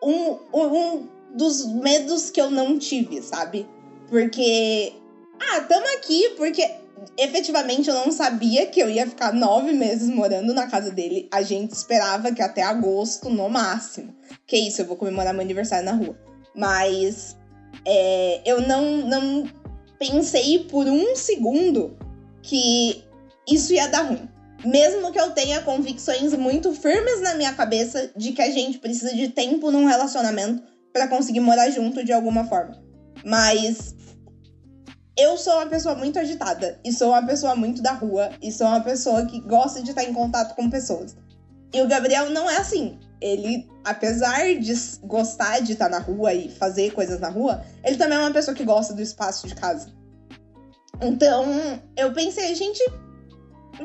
um, 0.00 0.38
um 0.54 1.08
dos 1.34 1.66
medos 1.66 2.30
que 2.30 2.40
eu 2.40 2.48
não 2.48 2.78
tive, 2.78 3.20
sabe? 3.22 3.68
Porque, 4.08 4.92
ah, 5.40 5.60
tamo 5.62 5.86
aqui, 5.96 6.34
porque 6.36 6.64
efetivamente 7.16 7.88
eu 7.88 7.94
não 7.94 8.12
sabia 8.12 8.66
que 8.66 8.80
eu 8.80 8.88
ia 8.88 9.06
ficar 9.06 9.32
nove 9.32 9.72
meses 9.72 10.08
morando 10.08 10.52
na 10.54 10.66
casa 10.66 10.90
dele. 10.90 11.28
A 11.32 11.42
gente 11.42 11.72
esperava 11.72 12.32
que 12.32 12.42
até 12.42 12.62
agosto, 12.62 13.28
no 13.28 13.48
máximo. 13.48 14.14
Que 14.46 14.56
isso, 14.56 14.82
eu 14.82 14.86
vou 14.86 14.96
comemorar 14.96 15.32
meu 15.32 15.42
aniversário 15.42 15.84
na 15.84 15.92
rua. 15.92 16.18
Mas 16.54 17.36
é, 17.86 18.42
eu 18.44 18.60
não, 18.62 18.98
não 19.06 19.48
pensei 19.98 20.60
por 20.64 20.86
um 20.86 21.14
segundo 21.14 21.96
que 22.42 23.04
isso 23.48 23.72
ia 23.72 23.88
dar 23.88 24.02
ruim. 24.02 24.28
Mesmo 24.64 25.10
que 25.10 25.20
eu 25.20 25.30
tenha 25.30 25.62
convicções 25.62 26.34
muito 26.34 26.72
firmes 26.74 27.20
na 27.22 27.34
minha 27.34 27.52
cabeça 27.54 28.10
de 28.14 28.32
que 28.32 28.42
a 28.42 28.50
gente 28.50 28.78
precisa 28.78 29.14
de 29.14 29.28
tempo 29.28 29.70
num 29.70 29.86
relacionamento 29.86 30.62
para 30.92 31.08
conseguir 31.08 31.40
morar 31.40 31.70
junto 31.70 32.04
de 32.04 32.12
alguma 32.12 32.44
forma. 32.44 32.82
Mas 33.24 33.94
eu 35.16 35.36
sou 35.36 35.54
uma 35.54 35.66
pessoa 35.66 35.94
muito 35.94 36.18
agitada 36.18 36.78
e 36.84 36.92
sou 36.92 37.10
uma 37.10 37.24
pessoa 37.24 37.54
muito 37.54 37.82
da 37.82 37.92
rua 37.92 38.30
e 38.42 38.50
sou 38.52 38.66
uma 38.66 38.80
pessoa 38.80 39.26
que 39.26 39.40
gosta 39.40 39.82
de 39.82 39.90
estar 39.90 40.04
em 40.04 40.12
contato 40.12 40.54
com 40.54 40.70
pessoas. 40.70 41.16
E 41.72 41.80
o 41.80 41.88
Gabriel 41.88 42.30
não 42.30 42.48
é 42.50 42.56
assim. 42.56 42.98
Ele, 43.20 43.68
apesar 43.84 44.54
de 44.58 44.72
gostar 45.02 45.60
de 45.60 45.72
estar 45.72 45.88
na 45.88 45.98
rua 45.98 46.32
e 46.32 46.50
fazer 46.50 46.92
coisas 46.92 47.20
na 47.20 47.28
rua, 47.28 47.62
ele 47.84 47.96
também 47.96 48.16
é 48.16 48.20
uma 48.20 48.32
pessoa 48.32 48.54
que 48.54 48.64
gosta 48.64 48.94
do 48.94 49.02
espaço 49.02 49.46
de 49.46 49.54
casa. 49.54 49.92
Então, 51.02 51.44
eu 51.96 52.12
pensei, 52.12 52.50
a 52.50 52.54
gente 52.54 52.82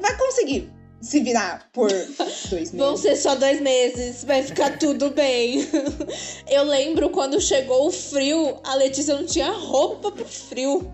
vai 0.01 0.17
conseguir 0.17 0.72
se 1.01 1.20
virar 1.20 1.70
por 1.72 1.89
dois 2.50 2.51
meses. 2.51 2.72
Vão 2.72 2.98
ser 2.98 3.15
só 3.15 3.36
dois 3.36 3.62
meses, 3.62 4.24
vai 4.24 4.41
ficar 4.41 4.79
tudo 4.79 5.12
bem. 5.12 5.67
Eu 6.50 6.63
lembro 6.63 7.10
quando 7.10 7.39
chegou 7.39 7.88
o 7.88 7.91
frio, 7.91 8.60
a 8.63 8.75
Letícia 8.75 9.15
não 9.15 9.25
tinha 9.25 9.51
roupa 9.51 10.12
pro 10.12 10.25
frio. 10.25 10.91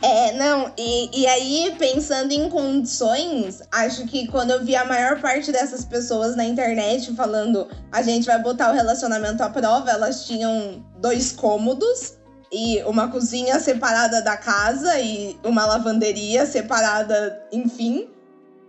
É, 0.00 0.32
não, 0.34 0.72
e, 0.78 1.22
e 1.22 1.26
aí, 1.26 1.74
pensando 1.76 2.30
em 2.32 2.48
condições, 2.48 3.60
acho 3.72 4.06
que 4.06 4.28
quando 4.28 4.52
eu 4.52 4.64
vi 4.64 4.76
a 4.76 4.84
maior 4.84 5.20
parte 5.20 5.50
dessas 5.50 5.84
pessoas 5.84 6.36
na 6.36 6.44
internet 6.44 7.12
falando 7.16 7.68
a 7.90 8.00
gente 8.00 8.26
vai 8.26 8.40
botar 8.40 8.70
o 8.70 8.74
relacionamento 8.74 9.42
à 9.42 9.50
prova, 9.50 9.90
elas 9.90 10.24
tinham 10.24 10.84
dois 11.00 11.32
cômodos 11.32 12.14
e 12.52 12.80
uma 12.84 13.08
cozinha 13.08 13.58
separada 13.58 14.22
da 14.22 14.36
casa 14.36 15.00
e 15.00 15.36
uma 15.44 15.66
lavanderia 15.66 16.46
separada, 16.46 17.42
enfim. 17.50 18.08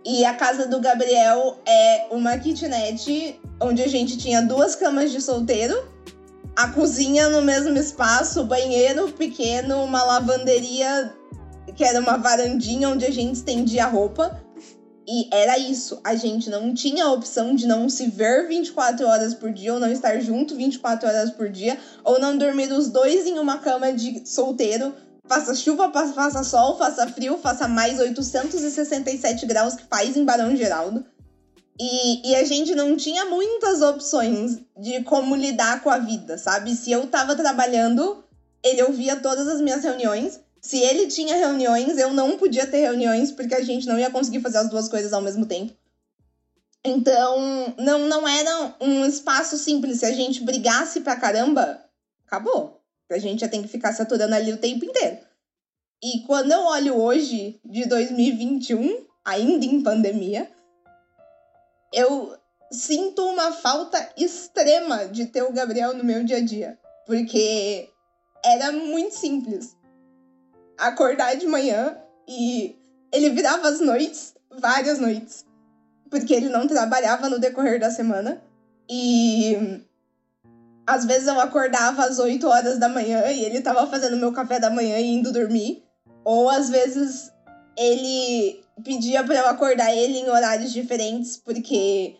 E 0.04 0.24
a 0.24 0.34
casa 0.34 0.66
do 0.66 0.80
Gabriel 0.80 1.58
é 1.64 2.08
uma 2.10 2.36
kitnet 2.38 3.40
onde 3.60 3.82
a 3.82 3.88
gente 3.88 4.16
tinha 4.16 4.42
duas 4.42 4.74
camas 4.74 5.12
de 5.12 5.20
solteiro, 5.20 5.88
a 6.56 6.68
cozinha 6.68 7.28
no 7.28 7.42
mesmo 7.42 7.76
espaço, 7.78 8.44
banheiro 8.44 9.12
pequeno, 9.12 9.84
uma 9.84 10.02
lavanderia 10.02 11.14
que 11.80 11.84
era 11.84 11.98
uma 11.98 12.18
varandinha 12.18 12.90
onde 12.90 13.06
a 13.06 13.10
gente 13.10 13.36
estendia 13.36 13.86
a 13.86 13.88
roupa. 13.88 14.38
E 15.08 15.34
era 15.34 15.58
isso. 15.58 15.98
A 16.04 16.14
gente 16.14 16.50
não 16.50 16.74
tinha 16.74 17.06
a 17.06 17.12
opção 17.12 17.54
de 17.54 17.66
não 17.66 17.88
se 17.88 18.06
ver 18.10 18.46
24 18.46 19.06
horas 19.06 19.32
por 19.32 19.50
dia, 19.50 19.72
ou 19.72 19.80
não 19.80 19.90
estar 19.90 20.20
junto 20.20 20.54
24 20.54 21.08
horas 21.08 21.30
por 21.30 21.48
dia, 21.48 21.78
ou 22.04 22.20
não 22.20 22.36
dormir 22.36 22.70
os 22.70 22.88
dois 22.88 23.26
em 23.26 23.38
uma 23.38 23.56
cama 23.56 23.94
de 23.94 24.28
solteiro. 24.28 24.94
Faça 25.26 25.54
chuva, 25.54 25.90
faça 25.90 26.44
sol, 26.44 26.76
faça 26.76 27.06
frio, 27.08 27.38
faça 27.38 27.66
mais 27.66 27.98
867 27.98 29.46
graus 29.46 29.74
que 29.74 29.84
faz 29.84 30.18
em 30.18 30.24
Barão 30.24 30.54
Geraldo. 30.54 31.02
E, 31.80 32.30
e, 32.30 32.34
a 32.36 32.44
gente 32.44 32.74
não 32.74 32.94
tinha 32.94 33.24
muitas 33.24 33.80
opções 33.80 34.58
de 34.78 35.02
como 35.04 35.34
lidar 35.34 35.82
com 35.82 35.88
a 35.88 35.96
vida, 35.96 36.36
sabe? 36.36 36.76
Se 36.76 36.92
eu 36.92 37.06
tava 37.06 37.34
trabalhando, 37.34 38.22
ele 38.62 38.82
ouvia 38.82 39.16
todas 39.16 39.48
as 39.48 39.62
minhas 39.62 39.82
reuniões. 39.82 40.38
Se 40.60 40.78
ele 40.78 41.06
tinha 41.06 41.36
reuniões, 41.36 41.96
eu 41.96 42.12
não 42.12 42.36
podia 42.36 42.66
ter 42.66 42.80
reuniões 42.80 43.32
porque 43.32 43.54
a 43.54 43.62
gente 43.62 43.86
não 43.86 43.98
ia 43.98 44.10
conseguir 44.10 44.40
fazer 44.40 44.58
as 44.58 44.68
duas 44.68 44.88
coisas 44.88 45.12
ao 45.12 45.22
mesmo 45.22 45.46
tempo. 45.46 45.72
Então, 46.84 47.74
não, 47.78 48.06
não 48.08 48.28
era 48.28 48.74
um 48.80 49.04
espaço 49.06 49.56
simples. 49.56 50.00
Se 50.00 50.06
a 50.06 50.12
gente 50.12 50.42
brigasse 50.42 51.00
pra 51.00 51.16
caramba, 51.16 51.82
acabou. 52.26 52.80
A 53.10 53.18
gente 53.18 53.42
ia 53.42 53.48
ter 53.48 53.60
que 53.60 53.68
ficar 53.68 53.92
saturando 53.92 54.34
ali 54.34 54.52
o 54.52 54.58
tempo 54.58 54.84
inteiro. 54.84 55.18
E 56.02 56.20
quando 56.26 56.52
eu 56.52 56.60
olho 56.60 56.96
hoje, 56.96 57.60
de 57.64 57.86
2021, 57.86 59.06
ainda 59.24 59.64
em 59.64 59.82
pandemia, 59.82 60.50
eu 61.92 62.36
sinto 62.70 63.26
uma 63.26 63.52
falta 63.52 64.12
extrema 64.16 65.06
de 65.08 65.26
ter 65.26 65.42
o 65.42 65.52
Gabriel 65.52 65.94
no 65.94 66.04
meu 66.04 66.22
dia 66.22 66.36
a 66.36 66.44
dia. 66.44 66.78
Porque 67.06 67.90
era 68.44 68.70
muito 68.72 69.14
simples 69.16 69.76
acordar 70.80 71.34
de 71.36 71.46
manhã 71.46 71.96
e 72.28 72.76
ele 73.12 73.30
virava 73.30 73.68
as 73.68 73.80
noites, 73.80 74.34
várias 74.58 74.98
noites, 74.98 75.44
porque 76.10 76.34
ele 76.34 76.48
não 76.48 76.66
trabalhava 76.66 77.28
no 77.28 77.38
decorrer 77.38 77.78
da 77.78 77.90
semana. 77.90 78.42
E 78.88 79.84
às 80.86 81.04
vezes 81.04 81.28
eu 81.28 81.40
acordava 81.40 82.04
às 82.04 82.18
8 82.18 82.46
horas 82.48 82.78
da 82.78 82.88
manhã 82.88 83.26
e 83.30 83.44
ele 83.44 83.60
tava 83.60 83.86
fazendo 83.86 84.16
meu 84.16 84.32
café 84.32 84.58
da 84.58 84.70
manhã 84.70 84.98
e 84.98 85.10
indo 85.10 85.32
dormir. 85.32 85.84
Ou 86.24 86.48
às 86.48 86.68
vezes 86.68 87.30
ele 87.76 88.62
pedia 88.82 89.22
para 89.22 89.36
eu 89.36 89.46
acordar 89.46 89.94
ele 89.94 90.18
em 90.18 90.28
horários 90.28 90.72
diferentes 90.72 91.36
porque 91.36 92.16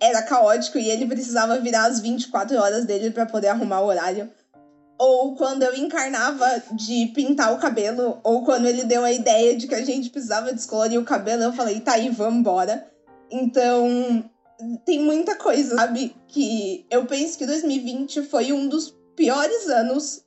era 0.00 0.22
caótico 0.22 0.78
e 0.78 0.88
ele 0.88 1.06
precisava 1.06 1.58
virar 1.58 1.86
as 1.86 2.00
24 2.00 2.56
horas 2.56 2.84
dele 2.84 3.10
para 3.10 3.26
poder 3.26 3.48
arrumar 3.48 3.80
o 3.80 3.86
horário 3.86 4.30
ou 4.98 5.36
quando 5.36 5.62
eu 5.62 5.74
encarnava 5.74 6.62
de 6.72 7.06
pintar 7.14 7.54
o 7.54 7.58
cabelo, 7.58 8.18
ou 8.24 8.44
quando 8.44 8.66
ele 8.66 8.84
deu 8.84 9.04
a 9.04 9.12
ideia 9.12 9.56
de 9.56 9.68
que 9.68 9.74
a 9.74 9.84
gente 9.84 10.10
precisava 10.10 10.52
descolorir 10.52 11.00
o 11.00 11.04
cabelo, 11.04 11.44
eu 11.44 11.52
falei, 11.52 11.80
tá 11.80 11.92
aí, 11.92 12.08
vamos. 12.08 12.44
Então, 13.30 14.28
tem 14.84 14.98
muita 14.98 15.36
coisa, 15.36 15.76
sabe? 15.76 16.16
Que 16.26 16.84
eu 16.90 17.06
penso 17.06 17.38
que 17.38 17.46
2020 17.46 18.22
foi 18.22 18.52
um 18.52 18.68
dos 18.68 18.96
piores 19.14 19.68
anos, 19.68 20.24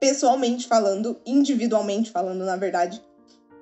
pessoalmente 0.00 0.66
falando, 0.66 1.20
individualmente 1.24 2.10
falando, 2.10 2.44
na 2.44 2.56
verdade. 2.56 3.00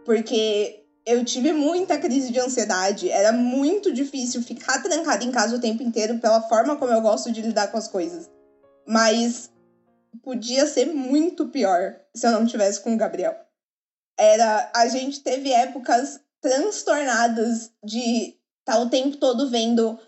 Porque 0.07 0.85
eu 1.07 1.23
tive 1.25 1.53
muita 1.53 1.99
crise 1.99 2.33
de 2.33 2.41
ansiedade. 2.41 3.11
Era 3.11 3.31
muito 3.31 3.93
difícil 3.93 4.43
ficar 4.43 4.83
trancada 4.83 5.23
em 5.23 5.31
casa 5.31 5.57
o 5.57 5.61
tempo 5.61 5.83
inteiro 5.83 6.19
pela 6.19 6.41
forma 6.43 6.77
como 6.77 6.93
eu 6.93 7.03
gosto 7.03 7.31
de 7.31 7.43
lidar 7.43 7.69
com 7.69 7.77
as 7.77 7.89
coisas. 7.89 8.31
Mas 8.87 9.51
podia 10.23 10.67
ser 10.67 10.87
muito 10.87 11.49
pior 11.49 11.97
se 12.15 12.27
eu 12.27 12.33
não 12.33 12.47
tivesse 12.47 12.81
com 12.81 12.95
o 12.95 12.97
Gabriel. 12.97 13.35
Era, 14.19 14.71
a 14.75 14.87
gente 14.89 15.21
teve 15.21 15.53
épocas 15.53 16.21
transtornadas 16.41 17.73
de 17.83 18.37
estar 18.61 18.75
tá 18.75 18.79
o 18.79 18.89
tempo 18.89 19.17
todo 19.17 19.51
vendo 19.51 19.99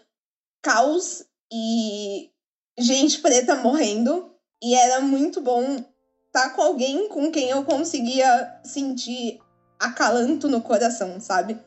caos 0.63 1.25
e 1.53 2.31
gente 2.79 3.21
preta 3.21 3.57
morrendo. 3.57 4.31
E 4.63 4.75
era 4.75 5.01
muito 5.01 5.41
bom 5.41 5.63
estar 5.65 5.85
tá 6.33 6.51
com 6.51 6.63
alguém 6.63 7.09
com 7.09 7.31
quem 7.31 7.51
eu 7.51 7.65
conseguia 7.65 8.61
sentir 8.65 9.41
acalanto 9.79 10.49
no 10.49 10.63
coração, 10.63 11.21
sabe? 11.21 11.59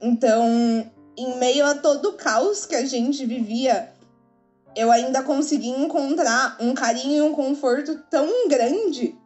Então, 0.00 0.90
em 1.16 1.38
meio 1.38 1.64
a 1.64 1.74
todo 1.74 2.10
o 2.10 2.12
caos 2.14 2.66
que 2.66 2.74
a 2.74 2.84
gente 2.84 3.24
vivia, 3.24 3.93
eu 4.76 4.90
ainda 4.90 5.22
consegui 5.22 5.68
encontrar 5.68 6.56
um 6.60 6.74
carinho 6.74 7.16
e 7.16 7.22
um 7.22 7.32
conforto 7.32 7.98
tão 8.10 8.48
grande 8.48 9.16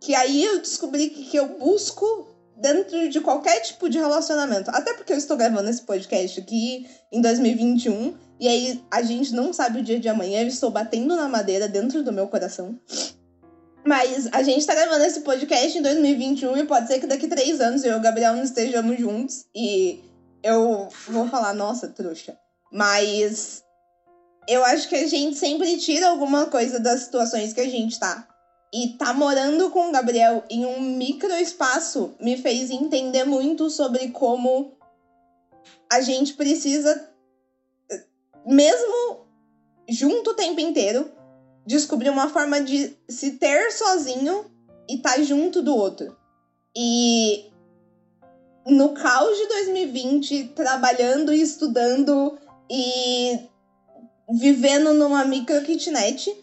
que 0.00 0.14
aí 0.14 0.44
eu 0.44 0.58
descobri 0.60 1.10
que, 1.10 1.24
que 1.24 1.36
eu 1.36 1.58
busco 1.58 2.28
dentro 2.56 3.08
de 3.08 3.20
qualquer 3.20 3.60
tipo 3.60 3.88
de 3.88 3.98
relacionamento. 3.98 4.70
Até 4.70 4.94
porque 4.94 5.12
eu 5.12 5.16
estou 5.16 5.36
gravando 5.36 5.70
esse 5.70 5.82
podcast 5.82 6.40
aqui 6.40 6.86
em 7.10 7.20
2021 7.20 8.14
e 8.40 8.48
aí 8.48 8.84
a 8.90 9.02
gente 9.02 9.32
não 9.32 9.52
sabe 9.52 9.80
o 9.80 9.82
dia 9.82 10.00
de 10.00 10.08
amanhã, 10.08 10.42
eu 10.42 10.48
estou 10.48 10.70
batendo 10.70 11.14
na 11.14 11.28
madeira 11.28 11.68
dentro 11.68 12.02
do 12.02 12.12
meu 12.12 12.26
coração. 12.28 12.78
Mas 13.84 14.28
a 14.32 14.42
gente 14.42 14.64
tá 14.66 14.74
gravando 14.74 15.04
esse 15.04 15.20
podcast 15.20 15.76
em 15.76 15.82
2021 15.82 16.56
e 16.56 16.64
pode 16.64 16.86
ser 16.86 17.00
que 17.00 17.06
daqui 17.06 17.26
três 17.26 17.60
anos 17.60 17.84
eu 17.84 17.92
e 17.92 17.96
o 17.96 18.00
Gabriel 18.00 18.34
não 18.34 18.42
estejamos 18.42 18.98
juntos 18.98 19.44
e 19.54 20.00
eu 20.42 20.88
vou 21.08 21.28
falar, 21.28 21.52
nossa, 21.52 21.88
trouxa. 21.88 22.36
Mas 22.72 23.62
eu 24.48 24.64
acho 24.64 24.88
que 24.88 24.96
a 24.96 25.06
gente 25.06 25.36
sempre 25.36 25.76
tira 25.78 26.08
alguma 26.08 26.46
coisa 26.46 26.80
das 26.80 27.00
situações 27.00 27.52
que 27.52 27.60
a 27.60 27.68
gente 27.68 27.98
tá. 27.98 28.28
E 28.74 28.96
tá 28.96 29.12
morando 29.12 29.70
com 29.70 29.88
o 29.88 29.92
Gabriel 29.92 30.44
em 30.48 30.64
um 30.64 30.80
micro 30.80 31.32
espaço 31.34 32.14
me 32.18 32.38
fez 32.38 32.70
entender 32.70 33.24
muito 33.24 33.68
sobre 33.68 34.08
como 34.08 34.72
a 35.90 36.00
gente 36.00 36.32
precisa, 36.34 37.10
mesmo 38.46 39.26
junto 39.88 40.30
o 40.30 40.34
tempo 40.34 40.58
inteiro, 40.58 41.12
descobrir 41.66 42.08
uma 42.08 42.30
forma 42.30 42.62
de 42.62 42.96
se 43.08 43.32
ter 43.32 43.70
sozinho 43.72 44.46
e 44.88 44.98
tá 44.98 45.20
junto 45.22 45.60
do 45.60 45.76
outro. 45.76 46.16
E 46.74 47.50
no 48.66 48.94
caos 48.94 49.36
de 49.36 49.46
2020, 49.48 50.44
trabalhando 50.54 51.32
e 51.32 51.42
estudando 51.42 52.38
e 52.70 53.51
vivendo 54.32 54.92
numa 54.94 55.24
micro 55.24 55.62
kitnet, 55.62 56.34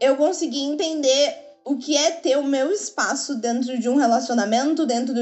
eu 0.00 0.16
consegui 0.16 0.60
entender 0.60 1.34
o 1.64 1.76
que 1.76 1.96
é 1.96 2.10
ter 2.10 2.36
o 2.36 2.44
meu 2.44 2.70
espaço 2.72 3.34
dentro 3.36 3.78
de 3.78 3.88
um 3.88 3.96
relacionamento, 3.96 4.86
dentro 4.86 5.14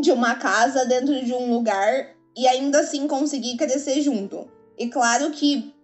de 0.00 0.12
uma 0.12 0.36
casa, 0.36 0.84
dentro 0.84 1.24
de 1.24 1.32
um 1.32 1.52
lugar 1.52 2.08
e 2.36 2.46
ainda 2.46 2.80
assim 2.80 3.06
conseguir 3.06 3.56
crescer 3.56 4.00
junto. 4.00 4.48
E 4.78 4.88
claro 4.88 5.30
que 5.30 5.74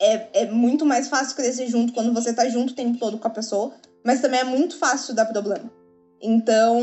é, 0.00 0.42
é 0.42 0.46
muito 0.46 0.86
mais 0.86 1.08
fácil 1.08 1.36
crescer 1.36 1.66
junto 1.68 1.92
quando 1.92 2.12
você 2.12 2.32
tá 2.32 2.48
junto 2.48 2.72
o 2.72 2.76
tempo 2.76 2.98
todo 2.98 3.18
com 3.18 3.26
a 3.26 3.30
pessoa, 3.30 3.74
mas 4.04 4.20
também 4.20 4.40
é 4.40 4.44
muito 4.44 4.76
fácil 4.78 5.14
dar 5.14 5.26
problema. 5.26 5.70
Então, 6.20 6.80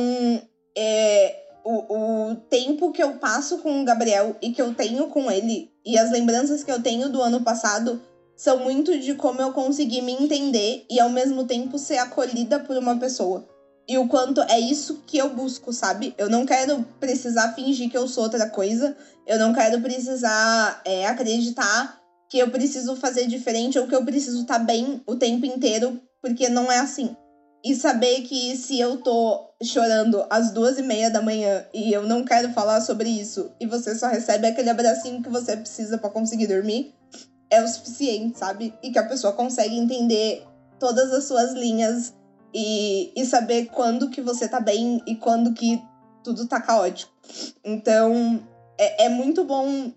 é, 0.77 1.44
o, 1.65 2.29
o 2.31 2.35
tempo 2.35 2.91
que 2.91 3.01
eu 3.01 3.13
passo 3.17 3.57
com 3.57 3.81
o 3.81 3.83
Gabriel 3.83 4.35
e 4.39 4.51
que 4.51 4.61
eu 4.61 4.75
tenho 4.75 5.07
com 5.07 5.31
ele, 5.31 5.71
e 5.83 5.97
as 5.97 6.11
lembranças 6.11 6.63
que 6.63 6.71
eu 6.71 6.81
tenho 6.81 7.09
do 7.09 7.21
ano 7.21 7.41
passado, 7.41 7.99
são 8.37 8.59
muito 8.59 8.97
de 8.99 9.15
como 9.15 9.41
eu 9.41 9.51
consegui 9.51 10.01
me 10.01 10.11
entender 10.11 10.85
e 10.89 10.99
ao 10.99 11.09
mesmo 11.09 11.45
tempo 11.45 11.79
ser 11.79 11.97
acolhida 11.97 12.59
por 12.59 12.77
uma 12.77 12.97
pessoa. 12.97 13.47
E 13.87 13.97
o 13.97 14.07
quanto 14.07 14.41
é 14.41 14.59
isso 14.59 15.03
que 15.07 15.17
eu 15.17 15.33
busco, 15.33 15.71
sabe? 15.71 16.13
Eu 16.17 16.29
não 16.29 16.45
quero 16.45 16.83
precisar 16.99 17.53
fingir 17.53 17.89
que 17.89 17.97
eu 17.97 18.07
sou 18.07 18.23
outra 18.23 18.49
coisa. 18.49 18.97
Eu 19.27 19.37
não 19.37 19.53
quero 19.53 19.79
precisar 19.79 20.81
é, 20.83 21.05
acreditar 21.05 21.99
que 22.29 22.39
eu 22.39 22.49
preciso 22.49 22.95
fazer 22.95 23.27
diferente 23.27 23.77
ou 23.77 23.87
que 23.87 23.95
eu 23.95 24.03
preciso 24.03 24.41
estar 24.41 24.59
tá 24.59 24.65
bem 24.65 25.01
o 25.05 25.15
tempo 25.15 25.45
inteiro, 25.45 26.01
porque 26.19 26.49
não 26.49 26.71
é 26.71 26.79
assim. 26.79 27.15
E 27.63 27.73
saber 27.75 28.21
que 28.21 28.55
se 28.55 28.79
eu 28.79 28.97
tô 28.97 29.49
chorando 29.63 30.25
às 30.29 30.51
duas 30.51 30.77
e 30.77 30.83
meia 30.83 31.09
da 31.09 31.21
manhã 31.21 31.65
e 31.73 31.91
eu 31.91 32.03
não 32.03 32.23
quero 32.23 32.51
falar 32.51 32.81
sobre 32.81 33.09
isso 33.09 33.51
e 33.59 33.65
você 33.65 33.95
só 33.95 34.07
recebe 34.07 34.45
aquele 34.45 34.69
abracinho 34.69 35.23
que 35.23 35.29
você 35.29 35.57
precisa 35.57 35.97
para 35.97 36.11
conseguir 36.11 36.47
dormir, 36.47 36.93
é 37.49 37.63
o 37.63 37.67
suficiente, 37.67 38.37
sabe? 38.37 38.73
E 38.83 38.91
que 38.91 38.99
a 38.99 39.07
pessoa 39.07 39.33
consegue 39.33 39.75
entender 39.77 40.45
todas 40.79 41.11
as 41.11 41.23
suas 41.23 41.53
linhas 41.53 42.13
e, 42.53 43.11
e 43.15 43.25
saber 43.25 43.67
quando 43.67 44.09
que 44.09 44.21
você 44.21 44.47
tá 44.47 44.59
bem 44.59 45.01
e 45.07 45.15
quando 45.15 45.53
que 45.53 45.81
tudo 46.23 46.47
tá 46.47 46.61
caótico. 46.61 47.11
Então, 47.63 48.45
é, 48.77 49.05
é 49.05 49.09
muito 49.09 49.43
bom 49.43 49.91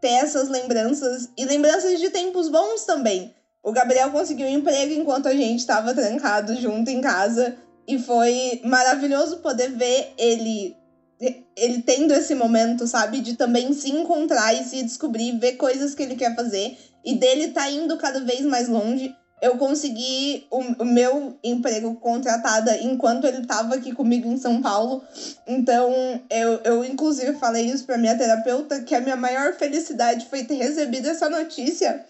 ter 0.00 0.08
essas 0.08 0.48
lembranças 0.48 1.30
e 1.36 1.44
lembranças 1.44 1.98
de 1.98 2.10
tempos 2.10 2.48
bons 2.48 2.84
também. 2.84 3.34
O 3.64 3.72
Gabriel 3.72 4.10
conseguiu 4.10 4.46
emprego 4.46 4.92
enquanto 4.92 5.26
a 5.26 5.32
gente 5.32 5.60
estava 5.60 5.94
trancado 5.94 6.54
junto 6.60 6.90
em 6.90 7.00
casa 7.00 7.56
e 7.88 7.98
foi 7.98 8.60
maravilhoso 8.62 9.38
poder 9.38 9.70
ver 9.70 10.12
ele 10.18 10.76
ele 11.56 11.80
tendo 11.80 12.12
esse 12.12 12.34
momento, 12.34 12.86
sabe, 12.86 13.20
de 13.20 13.36
também 13.36 13.72
se 13.72 13.90
encontrar 13.90 14.52
e 14.52 14.64
se 14.64 14.82
descobrir, 14.82 15.38
ver 15.38 15.52
coisas 15.52 15.94
que 15.94 16.02
ele 16.02 16.16
quer 16.16 16.34
fazer 16.34 16.76
e 17.02 17.14
dele 17.14 17.48
tá 17.48 17.70
indo 17.70 17.96
cada 17.96 18.20
vez 18.20 18.42
mais 18.42 18.68
longe. 18.68 19.14
Eu 19.40 19.56
consegui 19.56 20.46
o, 20.50 20.82
o 20.82 20.84
meu 20.84 21.38
emprego 21.42 21.94
contratada 21.94 22.76
enquanto 22.78 23.26
ele 23.26 23.46
tava 23.46 23.76
aqui 23.76 23.92
comigo 23.92 24.28
em 24.28 24.36
São 24.36 24.60
Paulo. 24.60 25.02
Então, 25.46 26.20
eu, 26.28 26.60
eu 26.64 26.84
inclusive 26.84 27.34
falei 27.34 27.66
isso 27.66 27.84
pra 27.84 27.96
minha 27.96 28.18
terapeuta, 28.18 28.82
que 28.82 28.94
a 28.94 29.00
minha 29.00 29.16
maior 29.16 29.54
felicidade 29.54 30.26
foi 30.26 30.44
ter 30.44 30.54
recebido 30.54 31.08
essa 31.08 31.30
notícia 31.30 32.04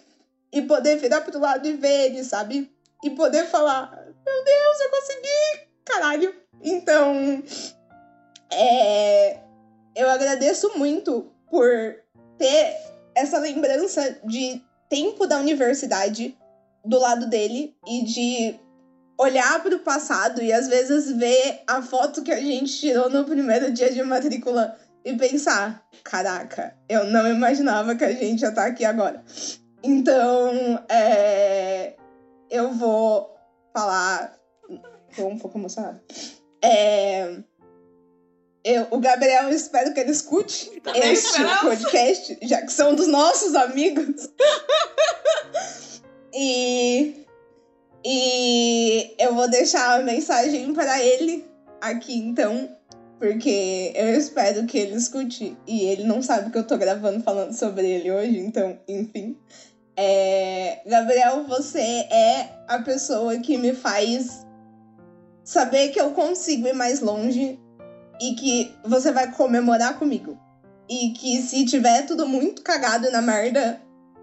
e 0.54 0.62
poder 0.62 0.96
virar 0.96 1.20
pro 1.22 1.38
lado 1.38 1.66
e 1.66 1.72
ver 1.72 2.06
ele, 2.06 2.24
sabe? 2.24 2.72
E 3.02 3.10
poder 3.10 3.44
falar: 3.46 3.90
Meu 3.90 4.44
Deus, 4.44 4.80
eu 4.80 4.90
consegui! 4.90 5.68
Caralho! 5.84 6.34
Então, 6.62 7.42
é, 8.50 9.38
eu 9.96 10.08
agradeço 10.08 10.78
muito 10.78 11.30
por 11.50 11.96
ter 12.38 12.76
essa 13.14 13.38
lembrança 13.38 14.16
de 14.24 14.62
tempo 14.88 15.26
da 15.26 15.38
universidade 15.38 16.38
do 16.84 16.98
lado 16.98 17.26
dele 17.28 17.76
e 17.86 18.04
de 18.04 18.60
olhar 19.18 19.62
para 19.62 19.74
o 19.74 19.80
passado 19.80 20.42
e 20.42 20.52
às 20.52 20.68
vezes 20.68 21.10
ver 21.10 21.62
a 21.66 21.82
foto 21.82 22.22
que 22.22 22.32
a 22.32 22.40
gente 22.40 22.78
tirou 22.78 23.10
no 23.10 23.24
primeiro 23.24 23.72
dia 23.72 23.92
de 23.92 24.02
matrícula 24.02 24.76
e 25.04 25.14
pensar: 25.16 25.84
caraca, 26.04 26.76
eu 26.88 27.04
não 27.04 27.28
imaginava 27.28 27.96
que 27.96 28.04
a 28.04 28.12
gente 28.12 28.40
já 28.40 28.52
tá 28.52 28.66
aqui 28.66 28.84
agora. 28.84 29.22
Então, 29.84 30.82
é, 30.88 31.92
eu 32.50 32.72
vou 32.72 33.36
falar. 33.74 34.34
Tô 35.14 35.26
um 35.26 35.38
pouco 35.38 35.58
emocionada. 35.58 36.02
É, 36.62 37.36
eu, 38.64 38.86
o 38.90 38.98
Gabriel, 38.98 39.44
eu 39.44 39.50
espero 39.50 39.92
que 39.92 40.00
ele 40.00 40.10
escute 40.10 40.80
Também 40.80 41.12
este 41.12 41.38
podcast, 41.60 42.38
já 42.42 42.62
que 42.62 42.72
são 42.72 42.94
dos 42.94 43.06
nossos 43.06 43.54
amigos. 43.54 44.30
e, 46.32 47.26
e 48.02 49.14
eu 49.18 49.34
vou 49.34 49.50
deixar 49.50 50.00
a 50.00 50.02
mensagem 50.02 50.72
para 50.72 51.02
ele 51.02 51.46
aqui, 51.78 52.16
então, 52.16 52.74
porque 53.18 53.92
eu 53.94 54.14
espero 54.14 54.64
que 54.64 54.78
ele 54.78 54.94
escute. 54.94 55.54
E 55.66 55.82
ele 55.82 56.04
não 56.04 56.22
sabe 56.22 56.50
que 56.50 56.56
eu 56.56 56.66
tô 56.66 56.78
gravando 56.78 57.22
falando 57.22 57.52
sobre 57.52 57.86
ele 57.86 58.10
hoje, 58.10 58.38
então, 58.38 58.78
enfim. 58.88 59.36
É, 59.96 60.80
Gabriel, 60.86 61.44
você 61.44 61.80
é 61.80 62.50
a 62.66 62.80
pessoa 62.80 63.38
que 63.38 63.56
me 63.56 63.72
faz 63.72 64.44
saber 65.44 65.90
que 65.90 66.00
eu 66.00 66.10
consigo 66.10 66.66
ir 66.66 66.74
mais 66.74 67.00
longe 67.00 67.60
e 68.20 68.34
que 68.34 68.74
você 68.84 69.12
vai 69.12 69.30
comemorar 69.32 69.98
comigo. 69.98 70.38
E 70.88 71.10
que 71.10 71.40
se 71.42 71.64
tiver 71.64 72.06
tudo 72.06 72.26
muito 72.26 72.62
cagado 72.62 73.10
na 73.10 73.22
merda, 73.22 73.80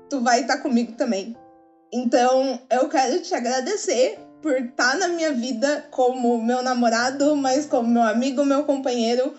tu 0.10 0.20
vai 0.20 0.42
estar 0.42 0.58
tá 0.58 0.62
comigo 0.62 0.94
também. 0.94 1.36
Então, 1.92 2.60
eu 2.70 2.88
quero 2.90 3.22
te 3.22 3.34
agradecer 3.34 4.20
por 4.42 4.54
estar 4.54 4.92
tá 4.92 4.98
na 4.98 5.08
minha 5.08 5.32
vida 5.34 5.86
como 5.92 6.42
meu 6.44 6.62
namorado, 6.62 7.36
mas 7.36 7.66
como 7.66 7.88
meu 7.88 8.04
amigo, 8.04 8.44
meu 8.44 8.64
companheiro, 8.64 9.34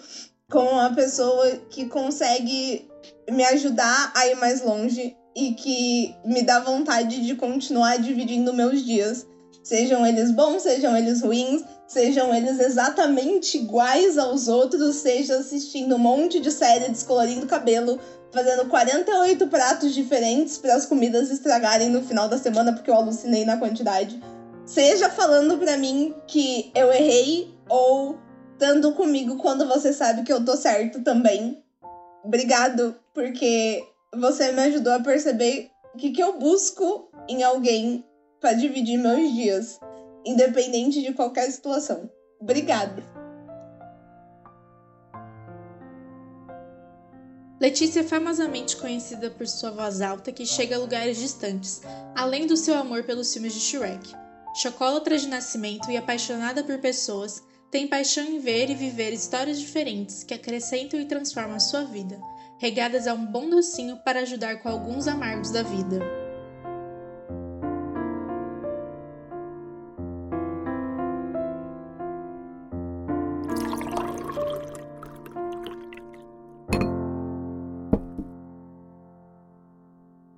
como 0.50 0.70
uma 0.70 0.94
pessoa 0.94 1.50
que 1.70 1.86
consegue 1.86 2.90
me 3.30 3.44
ajudar 3.44 4.12
a 4.14 4.26
ir 4.26 4.34
mais 4.36 4.62
longe 4.62 5.16
e 5.34 5.54
que 5.54 6.14
me 6.24 6.42
dá 6.42 6.60
vontade 6.60 7.24
de 7.24 7.34
continuar 7.34 7.98
dividindo 7.98 8.52
meus 8.52 8.84
dias 8.84 9.26
Sejam 9.62 10.04
eles 10.04 10.32
bons, 10.32 10.62
sejam 10.62 10.96
eles 10.96 11.22
ruins, 11.22 11.62
sejam 11.86 12.34
eles 12.34 12.58
exatamente 12.58 13.58
iguais 13.58 14.18
aos 14.18 14.48
outros, 14.48 14.96
seja 14.96 15.36
assistindo 15.36 15.94
um 15.94 15.98
monte 15.98 16.40
de 16.40 16.50
série 16.50 16.88
descolorindo 16.88 17.46
cabelo, 17.46 17.98
fazendo 18.32 18.68
48 18.68 19.46
pratos 19.46 19.94
diferentes 19.94 20.58
para 20.58 20.74
as 20.74 20.84
comidas 20.84 21.30
estragarem 21.30 21.90
no 21.90 22.02
final 22.02 22.28
da 22.28 22.38
semana 22.38 22.72
porque 22.72 22.90
eu 22.90 22.96
alucinei 22.96 23.44
na 23.44 23.56
quantidade. 23.56 24.20
Seja 24.66 25.08
falando 25.08 25.56
para 25.58 25.76
mim 25.76 26.12
que 26.26 26.72
eu 26.74 26.92
errei 26.92 27.54
ou 27.68 28.18
estando 28.52 28.92
comigo 28.92 29.36
quando 29.36 29.66
você 29.68 29.92
sabe 29.92 30.24
que 30.24 30.32
eu 30.32 30.44
tô 30.44 30.56
certo 30.56 31.02
também. 31.04 31.62
Obrigado, 32.24 32.96
porque 33.14 33.84
você 34.14 34.52
me 34.52 34.60
ajudou 34.62 34.92
a 34.92 35.00
perceber 35.00 35.70
o 35.94 35.96
que, 35.96 36.10
que 36.10 36.22
eu 36.22 36.38
busco 36.38 37.10
em 37.28 37.42
alguém 37.42 38.04
para 38.40 38.52
dividir 38.52 38.98
meus 38.98 39.32
dias, 39.32 39.78
independente 40.24 41.00
de 41.00 41.12
qualquer 41.14 41.50
situação. 41.50 42.10
Obrigado. 42.40 43.02
Letícia 47.60 48.00
é 48.00 48.02
famosamente 48.02 48.76
conhecida 48.76 49.30
por 49.30 49.46
sua 49.46 49.70
voz 49.70 50.00
alta 50.00 50.32
que 50.32 50.44
chega 50.44 50.74
a 50.74 50.78
lugares 50.80 51.16
distantes, 51.16 51.80
além 52.14 52.46
do 52.46 52.56
seu 52.56 52.74
amor 52.74 53.04
pelos 53.04 53.32
filmes 53.32 53.54
de 53.54 53.60
Shrek. 53.60 54.12
Chocólatra 54.60 55.16
de 55.16 55.28
nascimento 55.28 55.90
e 55.90 55.96
apaixonada 55.96 56.64
por 56.64 56.78
pessoas, 56.78 57.42
tem 57.70 57.86
paixão 57.86 58.24
em 58.24 58.38
ver 58.38 58.68
e 58.68 58.74
viver 58.74 59.12
histórias 59.12 59.58
diferentes 59.58 60.24
que 60.24 60.34
acrescentam 60.34 61.00
e 61.00 61.06
transformam 61.06 61.56
a 61.56 61.60
sua 61.60 61.84
vida, 61.84 62.20
regadas 62.62 63.08
a 63.08 63.12
um 63.12 63.26
bom 63.26 63.50
docinho 63.50 63.96
para 63.96 64.20
ajudar 64.20 64.62
com 64.62 64.68
alguns 64.68 65.08
amargos 65.08 65.50
da 65.50 65.64
vida. 65.64 66.21